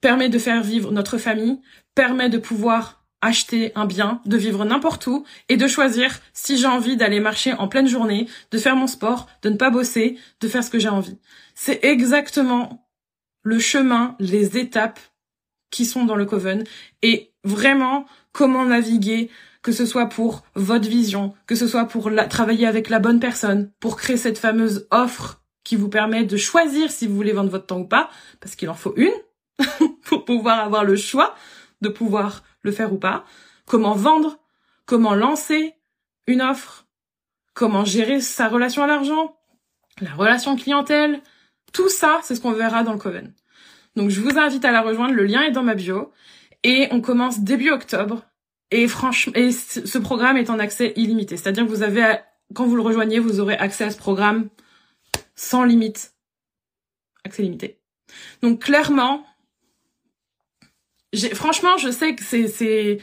permet 0.00 0.28
de 0.28 0.38
faire 0.38 0.62
vivre 0.62 0.90
notre 0.92 1.18
famille, 1.18 1.60
permet 1.94 2.28
de 2.28 2.38
pouvoir 2.38 2.99
acheter 3.22 3.72
un 3.74 3.86
bien, 3.86 4.20
de 4.24 4.36
vivre 4.36 4.64
n'importe 4.64 5.06
où 5.06 5.24
et 5.48 5.56
de 5.56 5.66
choisir 5.66 6.20
si 6.32 6.56
j'ai 6.56 6.66
envie 6.66 6.96
d'aller 6.96 7.20
marcher 7.20 7.52
en 7.54 7.68
pleine 7.68 7.88
journée, 7.88 8.28
de 8.50 8.58
faire 8.58 8.76
mon 8.76 8.86
sport, 8.86 9.28
de 9.42 9.50
ne 9.50 9.56
pas 9.56 9.70
bosser, 9.70 10.18
de 10.40 10.48
faire 10.48 10.64
ce 10.64 10.70
que 10.70 10.78
j'ai 10.78 10.88
envie. 10.88 11.18
C'est 11.54 11.84
exactement 11.84 12.88
le 13.42 13.58
chemin, 13.58 14.16
les 14.18 14.58
étapes 14.58 15.00
qui 15.70 15.84
sont 15.84 16.04
dans 16.04 16.16
le 16.16 16.26
Coven 16.26 16.64
et 17.02 17.32
vraiment 17.44 18.06
comment 18.32 18.64
naviguer, 18.64 19.30
que 19.62 19.72
ce 19.72 19.86
soit 19.86 20.06
pour 20.06 20.42
votre 20.54 20.88
vision, 20.88 21.34
que 21.46 21.54
ce 21.54 21.66
soit 21.66 21.86
pour 21.86 22.10
travailler 22.28 22.66
avec 22.66 22.88
la 22.88 22.98
bonne 22.98 23.20
personne, 23.20 23.70
pour 23.80 23.96
créer 23.96 24.16
cette 24.16 24.38
fameuse 24.38 24.86
offre 24.90 25.42
qui 25.64 25.76
vous 25.76 25.88
permet 25.88 26.24
de 26.24 26.36
choisir 26.36 26.90
si 26.90 27.06
vous 27.06 27.14
voulez 27.14 27.32
vendre 27.32 27.50
votre 27.50 27.66
temps 27.66 27.80
ou 27.80 27.86
pas, 27.86 28.10
parce 28.40 28.56
qu'il 28.56 28.70
en 28.70 28.74
faut 28.74 28.94
une 28.96 29.12
pour 30.04 30.24
pouvoir 30.24 30.60
avoir 30.60 30.84
le 30.84 30.96
choix 30.96 31.34
de 31.80 31.88
pouvoir 31.88 32.42
le 32.62 32.72
faire 32.72 32.92
ou 32.92 32.98
pas, 32.98 33.24
comment 33.66 33.94
vendre, 33.94 34.38
comment 34.86 35.14
lancer 35.14 35.74
une 36.26 36.42
offre, 36.42 36.86
comment 37.54 37.84
gérer 37.84 38.20
sa 38.20 38.48
relation 38.48 38.82
à 38.82 38.86
l'argent, 38.86 39.36
la 40.00 40.14
relation 40.14 40.56
clientèle, 40.56 41.22
tout 41.72 41.88
ça, 41.88 42.20
c'est 42.22 42.34
ce 42.34 42.40
qu'on 42.40 42.52
verra 42.52 42.82
dans 42.82 42.92
le 42.92 42.98
Coven. 42.98 43.32
Donc 43.96 44.10
je 44.10 44.20
vous 44.20 44.38
invite 44.38 44.64
à 44.64 44.72
la 44.72 44.82
rejoindre, 44.82 45.14
le 45.14 45.24
lien 45.24 45.42
est 45.42 45.50
dans 45.50 45.62
ma 45.62 45.74
bio 45.74 46.12
et 46.62 46.88
on 46.90 47.00
commence 47.00 47.40
début 47.40 47.70
octobre 47.70 48.24
et 48.70 48.86
franchement 48.86 49.32
ce 49.34 49.98
programme 49.98 50.36
est 50.36 50.50
en 50.50 50.58
accès 50.58 50.92
illimité, 50.96 51.36
c'est-à-dire 51.36 51.64
que 51.64 51.70
vous 51.70 51.82
avez 51.82 52.18
quand 52.54 52.66
vous 52.66 52.76
le 52.76 52.82
rejoignez, 52.82 53.18
vous 53.18 53.40
aurez 53.40 53.56
accès 53.56 53.84
à 53.84 53.90
ce 53.90 53.98
programme 53.98 54.48
sans 55.34 55.64
limite. 55.64 56.14
Accès 57.24 57.42
limité. 57.42 57.80
Donc 58.42 58.62
clairement, 58.62 59.24
franchement, 61.34 61.76
je 61.78 61.90
sais 61.90 62.14
que 62.14 62.22
c'est, 62.24 62.48
c'est, 62.48 62.98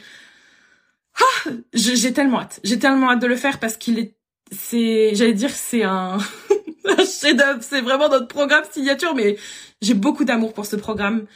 ah, 1.20 1.50
j'ai 1.74 2.12
tellement 2.12 2.40
hâte. 2.40 2.60
J'ai 2.64 2.78
tellement 2.78 3.10
hâte 3.10 3.20
de 3.20 3.26
le 3.26 3.36
faire 3.36 3.58
parce 3.58 3.76
qu'il 3.76 3.98
est, 3.98 4.14
c'est, 4.52 5.14
j'allais 5.14 5.34
dire, 5.34 5.50
c'est 5.50 5.82
un, 5.84 6.18
chef-d'œuvre. 6.98 7.62
C'est 7.62 7.80
vraiment 7.80 8.08
notre 8.08 8.28
programme 8.28 8.64
signature, 8.70 9.14
mais 9.14 9.36
j'ai 9.82 9.94
beaucoup 9.94 10.24
d'amour 10.24 10.54
pour 10.54 10.66
ce 10.66 10.76
programme 10.76 11.26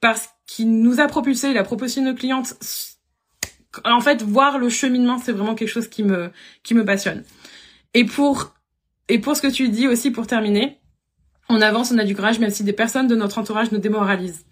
parce 0.00 0.28
qu'il 0.46 0.80
nous 0.80 1.00
a 1.00 1.06
propulsé, 1.06 1.50
il 1.50 1.58
a 1.58 1.64
proposé 1.64 2.00
nos 2.00 2.14
clientes. 2.14 2.54
En 3.84 4.00
fait, 4.00 4.22
voir 4.22 4.58
le 4.58 4.70
cheminement, 4.70 5.18
c'est 5.18 5.32
vraiment 5.32 5.54
quelque 5.54 5.68
chose 5.68 5.88
qui 5.88 6.02
me, 6.02 6.30
qui 6.62 6.74
me 6.74 6.84
passionne. 6.84 7.24
Et 7.92 8.04
pour, 8.04 8.54
et 9.08 9.18
pour 9.18 9.36
ce 9.36 9.42
que 9.42 9.48
tu 9.48 9.68
dis 9.68 9.86
aussi, 9.86 10.10
pour 10.10 10.26
terminer, 10.26 10.78
on 11.48 11.60
avance, 11.60 11.92
on 11.92 11.98
a 11.98 12.04
du 12.04 12.16
courage, 12.16 12.38
même 12.38 12.50
si 12.50 12.64
des 12.64 12.72
personnes 12.72 13.06
de 13.06 13.16
notre 13.16 13.38
entourage 13.38 13.70
nous 13.72 13.78
démoralisent 13.78 14.45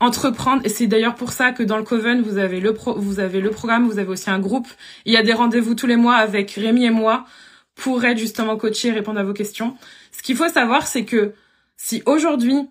entreprendre 0.00 0.62
et 0.64 0.68
c'est 0.68 0.86
d'ailleurs 0.86 1.14
pour 1.14 1.32
ça 1.32 1.52
que 1.52 1.62
dans 1.62 1.78
le 1.78 1.82
Coven 1.82 2.20
vous 2.22 2.38
avez 2.38 2.60
le 2.60 2.74
pro, 2.74 2.98
vous 2.98 3.20
avez 3.20 3.40
le 3.40 3.50
programme, 3.50 3.88
vous 3.88 3.98
avez 3.98 4.08
aussi 4.08 4.30
un 4.30 4.38
groupe. 4.38 4.68
Il 5.04 5.12
y 5.12 5.16
a 5.16 5.22
des 5.22 5.32
rendez-vous 5.32 5.74
tous 5.74 5.86
les 5.86 5.96
mois 5.96 6.16
avec 6.16 6.50
Rémi 6.52 6.84
et 6.84 6.90
moi 6.90 7.26
pour 7.74 8.04
être 8.04 8.18
justement 8.18 8.56
coaché 8.56 8.88
et 8.88 8.92
répondre 8.92 9.18
à 9.20 9.24
vos 9.24 9.32
questions. 9.32 9.76
Ce 10.12 10.22
qu'il 10.22 10.36
faut 10.36 10.48
savoir 10.48 10.86
c'est 10.86 11.04
que 11.04 11.32
si 11.76 12.02
aujourd'hui 12.06 12.68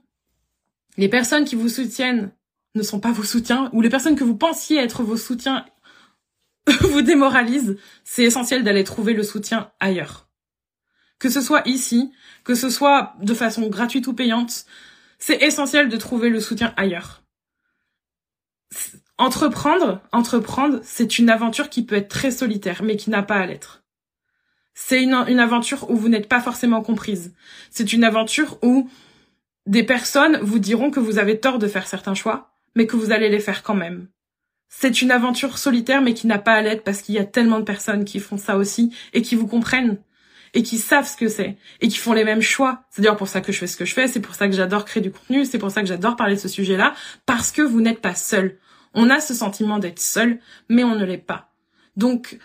les 0.98 1.10
personnes 1.10 1.46
qui 1.46 1.56
vous 1.56 1.70
soutiennent 1.70 2.32
ne 2.76 2.84
sont 2.84 3.00
pas 3.00 3.12
vos 3.12 3.24
soutiens 3.24 3.70
ou 3.74 3.82
les 3.82 3.90
personnes 3.90 4.16
que 4.16 4.24
vous 4.24 4.36
pensiez 4.36 4.78
être 4.78 5.04
vos 5.04 5.18
soutiens 5.18 5.66
vous 6.82 7.02
démoralisent, 7.02 7.78
c'est 8.04 8.24
essentiel 8.24 8.64
d'aller 8.64 8.84
trouver 8.84 9.14
le 9.14 9.24
soutien 9.24 9.72
ailleurs. 9.80 10.28
Que 11.20 11.30
ce 11.30 11.42
soit 11.42 11.68
ici, 11.68 12.12
que 12.44 12.56
ce 12.56 12.70
soit 12.70 13.14
de 13.22 13.34
façon 13.34 13.68
gratuite 13.68 14.08
ou 14.08 14.14
payante, 14.14 14.66
c'est 15.26 15.42
essentiel 15.42 15.90
de 15.90 15.98
trouver 15.98 16.30
le 16.30 16.40
soutien 16.40 16.72
ailleurs. 16.78 17.24
Entreprendre, 19.18 20.00
entreprendre, 20.12 20.82
c'est 20.84 21.18
une 21.18 21.32
aventure 21.32 21.70
qui 21.70 21.84
peut 21.84 21.96
être 21.96 22.10
très 22.10 22.30
solitaire, 22.30 22.84
mais 22.84 22.96
qui 22.96 23.10
n'a 23.10 23.24
pas 23.24 23.38
à 23.38 23.46
l'être. 23.48 23.84
C'est 24.76 25.02
une, 25.02 25.16
une 25.28 25.40
aventure 25.40 25.90
où 25.90 25.96
vous 25.96 26.10
n'êtes 26.10 26.30
pas 26.30 26.42
forcément 26.42 26.84
comprise. 26.84 27.34
C'est 27.72 27.92
une 27.92 28.04
aventure 28.04 28.60
où 28.62 28.88
des 29.66 29.82
personnes 29.82 30.38
vous 30.44 30.60
diront 30.60 30.92
que 30.92 31.00
vous 31.00 31.18
avez 31.18 31.40
tort 31.40 31.58
de 31.58 31.68
faire 31.68 31.88
certains 31.88 32.14
choix, 32.14 32.54
mais 32.76 32.86
que 32.86 32.96
vous 32.96 33.12
allez 33.12 33.30
les 33.30 33.40
faire 33.40 33.64
quand 33.64 33.74
même. 33.74 34.08
C'est 34.70 35.02
une 35.02 35.10
aventure 35.10 35.58
solitaire, 35.58 36.04
mais 36.04 36.14
qui 36.14 36.28
n'a 36.28 36.38
pas 36.38 36.54
à 36.54 36.62
l'être 36.62 36.84
parce 36.84 37.02
qu'il 37.02 37.16
y 37.16 37.20
a 37.20 37.26
tellement 37.26 37.60
de 37.60 37.66
personnes 37.66 38.06
qui 38.06 38.20
font 38.20 38.38
ça 38.38 38.58
aussi 38.58 38.96
et 39.14 39.24
qui 39.24 39.34
vous 39.34 39.48
comprennent 39.48 39.98
et 40.56 40.64
qui 40.64 40.78
savent 40.80 41.08
ce 41.08 41.18
que 41.18 41.28
c'est 41.28 41.58
et 41.82 41.88
qui 41.88 41.98
font 41.98 42.14
les 42.14 42.24
mêmes 42.24 42.42
choix. 42.42 42.84
C'est 42.90 43.02
d'ailleurs 43.02 43.18
pour 43.18 43.28
ça 43.28 43.42
que 43.42 43.52
je 43.52 43.60
fais 43.60 43.68
ce 43.68 43.78
que 43.78 43.86
je 43.86 43.94
fais, 43.94 44.08
c'est 44.08 44.22
pour 44.22 44.34
ça 44.34 44.48
que 44.48 44.56
j'adore 44.56 44.86
créer 44.86 45.04
du 45.04 45.12
contenu, 45.12 45.46
c'est 45.46 45.60
pour 45.60 45.70
ça 45.70 45.82
que 45.82 45.88
j'adore 45.88 46.16
parler 46.16 46.36
de 46.36 46.40
ce 46.40 46.48
sujet-là, 46.48 46.96
parce 47.26 47.52
que 47.52 47.62
vous 47.62 47.82
n'êtes 47.82 48.02
pas 48.02 48.16
seul. 48.16 48.58
On 48.94 49.10
a 49.10 49.20
ce 49.20 49.34
sentiment 49.34 49.78
d'être 49.78 50.00
seul, 50.00 50.40
mais 50.70 50.84
on 50.84 50.96
ne 50.96 51.06
l'est 51.06 51.18
pas. 51.18 51.52
Donc, 51.98 52.40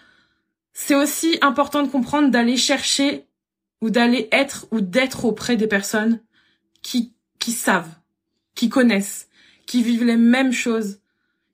c'est 0.73 0.97
aussi 0.97 1.39
important 1.41 1.83
de 1.83 1.89
comprendre 1.89 2.31
d'aller 2.31 2.57
chercher 2.57 3.27
ou 3.81 3.91
d'aller 3.91 4.29
être 4.33 4.67
ou 4.73 4.81
d'être 4.81 5.25
auprès 5.25 5.57
des 5.57 5.69
personnes 5.69 6.21
qui, 6.83 7.15
qui 7.39 7.53
savent, 7.53 7.95
qui 8.55 8.69
connaissent, 8.69 9.29
qui 9.67 9.83
vivent 9.83 10.05
les 10.05 10.17
mêmes 10.17 10.53
choses, 10.53 11.01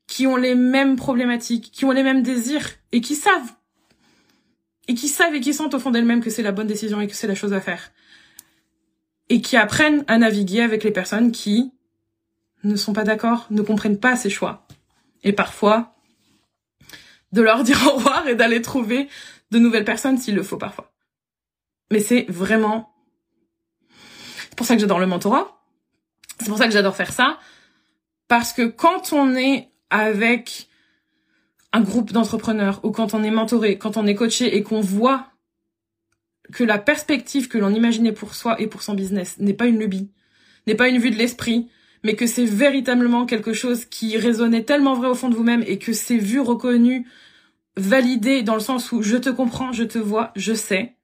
qui 0.07 0.25
ont 0.25 0.37
les 0.37 0.55
mêmes 0.55 0.95
problématiques, 0.95 1.71
qui 1.71 1.85
ont 1.85 1.91
les 1.91 2.03
mêmes 2.03 2.23
désirs 2.23 2.69
et 2.91 3.01
qui 3.01 3.15
savent 3.15 3.53
et 4.87 4.93
qui 4.93 5.07
savent 5.07 5.35
et 5.35 5.41
qui 5.41 5.53
sentent 5.53 5.73
au 5.73 5.79
fond 5.79 5.91
d'elles-mêmes 5.91 6.23
que 6.23 6.29
c'est 6.29 6.43
la 6.43 6.51
bonne 6.51 6.67
décision 6.67 7.01
et 7.01 7.07
que 7.07 7.15
c'est 7.15 7.27
la 7.27 7.35
chose 7.35 7.53
à 7.53 7.61
faire. 7.61 7.91
Et 9.29 9.41
qui 9.41 9.57
apprennent 9.57 10.05
à 10.07 10.17
naviguer 10.17 10.61
avec 10.61 10.83
les 10.83 10.91
personnes 10.91 11.31
qui 11.31 11.71
ne 12.63 12.75
sont 12.75 12.93
pas 12.93 13.03
d'accord, 13.03 13.47
ne 13.49 13.61
comprennent 13.61 13.99
pas 13.99 14.15
ces 14.15 14.29
choix. 14.29 14.65
Et 15.23 15.33
parfois, 15.33 15.95
de 17.33 17.41
leur 17.41 17.63
dire 17.63 17.79
au 17.87 17.97
revoir 17.97 18.27
et 18.27 18.35
d'aller 18.35 18.61
trouver 18.61 19.09
de 19.51 19.59
nouvelles 19.59 19.85
personnes 19.85 20.17
s'il 20.17 20.35
le 20.35 20.43
faut 20.43 20.57
parfois. 20.57 20.91
Mais 21.91 21.99
c'est 21.99 22.25
vraiment... 22.29 22.93
C'est 24.49 24.55
pour 24.55 24.65
ça 24.65 24.75
que 24.75 24.81
j'adore 24.81 24.99
le 24.99 25.05
mentorat. 25.05 25.61
C'est 26.39 26.49
pour 26.49 26.57
ça 26.57 26.65
que 26.65 26.73
j'adore 26.73 26.95
faire 26.95 27.13
ça. 27.13 27.39
Parce 28.27 28.53
que 28.53 28.63
quand 28.63 29.13
on 29.13 29.35
est 29.35 29.69
avec 29.89 30.66
un 31.73 31.81
groupe 31.81 32.11
d'entrepreneurs 32.11 32.79
ou 32.83 32.91
quand 32.91 33.13
on 33.13 33.23
est 33.23 33.31
mentoré, 33.31 33.77
quand 33.77 33.97
on 33.97 34.05
est 34.05 34.15
coaché 34.15 34.55
et 34.55 34.63
qu'on 34.63 34.81
voit 34.81 35.27
que 36.51 36.63
la 36.63 36.77
perspective 36.77 37.47
que 37.47 37.57
l'on 37.57 37.73
imaginait 37.73 38.13
pour 38.13 38.33
soi 38.33 38.59
et 38.61 38.67
pour 38.67 38.81
son 38.81 38.93
business 38.93 39.37
n'est 39.39 39.53
pas 39.53 39.67
une 39.67 39.79
lubie, 39.79 40.09
n'est 40.65 40.75
pas 40.75 40.87
une 40.87 40.99
vue 40.99 41.11
de 41.11 41.17
l'esprit, 41.17 41.69
mais 42.03 42.15
que 42.15 42.27
c'est 42.27 42.45
véritablement 42.45 43.25
quelque 43.25 43.53
chose 43.53 43.85
qui 43.85 44.17
résonnait 44.17 44.63
tellement 44.63 44.93
vrai 44.93 45.09
au 45.09 45.15
fond 45.15 45.29
de 45.29 45.35
vous-même 45.35 45.63
et 45.67 45.77
que 45.77 45.93
c'est 45.93 46.17
vu, 46.17 46.39
reconnu, 46.39 47.05
validé 47.75 48.43
dans 48.43 48.53
le 48.53 48.61
sens 48.61 48.91
où 48.91 49.01
je 49.01 49.17
te 49.17 49.29
comprends, 49.29 49.71
je 49.71 49.83
te 49.83 49.97
vois, 49.97 50.31
je 50.35 50.53
sais. 50.53 50.95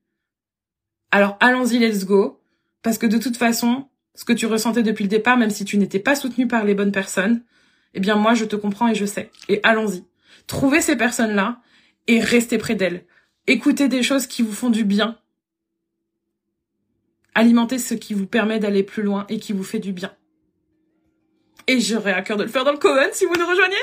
Alors 1.12 1.38
allons-y, 1.39 1.78
let's 1.78 2.06
go. 2.06 2.39
Parce 2.82 2.97
que 2.97 3.06
de 3.06 3.17
toute 3.17 3.38
façon, 3.38 3.88
ce 4.15 4.26
que 4.26 4.34
tu 4.34 4.45
ressentais 4.45 4.84
depuis 4.84 5.04
le 5.04 5.10
départ, 5.10 5.38
même 5.38 5.49
si 5.49 5.65
tu 5.65 5.78
n'étais 5.78 5.99
pas 5.99 6.15
soutenu 6.15 6.47
par 6.47 6.63
les 6.63 6.73
bonnes 6.73 6.91
personnes, 6.91 7.43
eh 7.93 7.99
bien 7.99 8.15
moi 8.15 8.34
je 8.34 8.45
te 8.45 8.56
comprends 8.56 8.88
et 8.88 8.95
je 8.95 9.06
sais. 9.06 9.30
Et 9.49 9.60
allons-y. 9.63 10.04
Trouvez 10.47 10.82
ces 10.82 10.95
personnes-là 10.95 11.62
et 12.08 12.19
restez 12.19 12.58
près 12.58 12.75
d'elles. 12.75 13.06
Écoutez 13.47 13.88
des 13.88 14.03
choses 14.03 14.27
qui 14.27 14.41
vous 14.41 14.53
font 14.53 14.69
du 14.69 14.84
bien. 14.84 15.17
Alimentez 17.36 17.79
ce 17.79 17.93
qui 17.93 18.13
vous 18.13 18.27
permet 18.27 18.60
d'aller 18.60 18.84
plus 18.84 19.03
loin 19.03 19.25
et 19.29 19.39
qui 19.39 19.53
vous 19.53 19.63
fait 19.63 19.79
du 19.79 19.91
bien. 19.91 20.12
Et 21.67 21.79
j'aurais 21.79 22.13
à 22.13 22.21
cœur 22.21 22.38
de 22.38 22.43
le 22.43 22.49
faire 22.49 22.63
dans 22.63 22.71
le 22.71 22.77
Coven 22.77 23.10
si 23.13 23.25
vous 23.25 23.36
nous 23.36 23.45
rejoignez. 23.45 23.75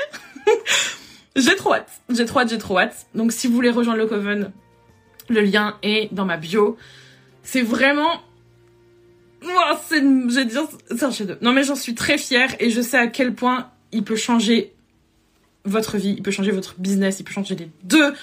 j'ai 1.35 1.55
trop 1.55 1.73
hâte, 1.73 2.01
j'ai 2.09 2.25
trop 2.25 2.39
hâte, 2.39 2.49
j'ai 2.49 2.57
trop 2.57 2.79
hâte. 2.79 3.07
Donc 3.15 3.31
si 3.31 3.47
vous 3.47 3.53
voulez 3.53 3.69
rejoindre 3.69 3.99
le 3.99 4.07
Coven, 4.07 4.51
le 5.29 5.41
lien 5.41 5.77
est 5.81 6.13
dans 6.13 6.25
ma 6.25 6.37
bio. 6.37 6.77
C'est 7.43 7.61
vraiment... 7.61 8.21
Oh, 9.43 9.75
c'est, 9.89 10.03
j'ai 10.29 11.25
Non 11.41 11.51
mais 11.51 11.63
j'en 11.63 11.75
suis 11.75 11.95
très 11.95 12.17
fière 12.17 12.55
et 12.59 12.69
je 12.69 12.81
sais 12.81 12.97
à 12.97 13.07
quel 13.07 13.33
point 13.33 13.71
il 13.91 14.03
peut 14.03 14.15
changer 14.15 14.73
votre 15.65 15.97
vie, 15.97 16.15
il 16.17 16.23
peut 16.23 16.31
changer 16.31 16.51
votre 16.51 16.79
business, 16.79 17.19
il 17.19 17.23
peut 17.23 17.33
changer 17.33 17.55
les 17.55 17.69
deux. 17.83 18.13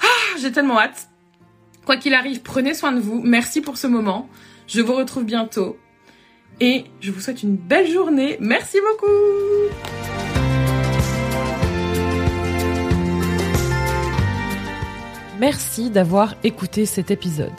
Ah, 0.00 0.38
j'ai 0.40 0.52
tellement 0.52 0.78
hâte. 0.78 1.08
Quoi 1.84 1.96
qu'il 1.96 2.14
arrive, 2.14 2.42
prenez 2.42 2.74
soin 2.74 2.92
de 2.92 3.00
vous. 3.00 3.22
Merci 3.22 3.60
pour 3.60 3.78
ce 3.78 3.86
moment. 3.86 4.28
Je 4.66 4.80
vous 4.80 4.94
retrouve 4.94 5.24
bientôt. 5.24 5.78
Et 6.60 6.84
je 7.00 7.10
vous 7.10 7.20
souhaite 7.20 7.42
une 7.42 7.56
belle 7.56 7.90
journée. 7.90 8.36
Merci 8.40 8.78
beaucoup. 8.80 9.06
Merci 15.38 15.88
d'avoir 15.88 16.34
écouté 16.42 16.84
cet 16.84 17.12
épisode. 17.12 17.52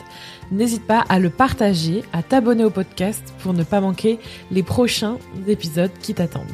N'hésite 0.52 0.86
pas 0.86 1.06
à 1.08 1.20
le 1.20 1.30
partager, 1.30 2.04
à 2.12 2.24
t'abonner 2.24 2.66
au 2.66 2.70
podcast 2.70 3.34
pour 3.42 3.54
ne 3.54 3.64
pas 3.64 3.80
manquer 3.80 4.20
les 4.52 4.64
prochains 4.64 5.18
épisodes 5.48 5.92
qui 6.02 6.14
t'attendent. 6.14 6.54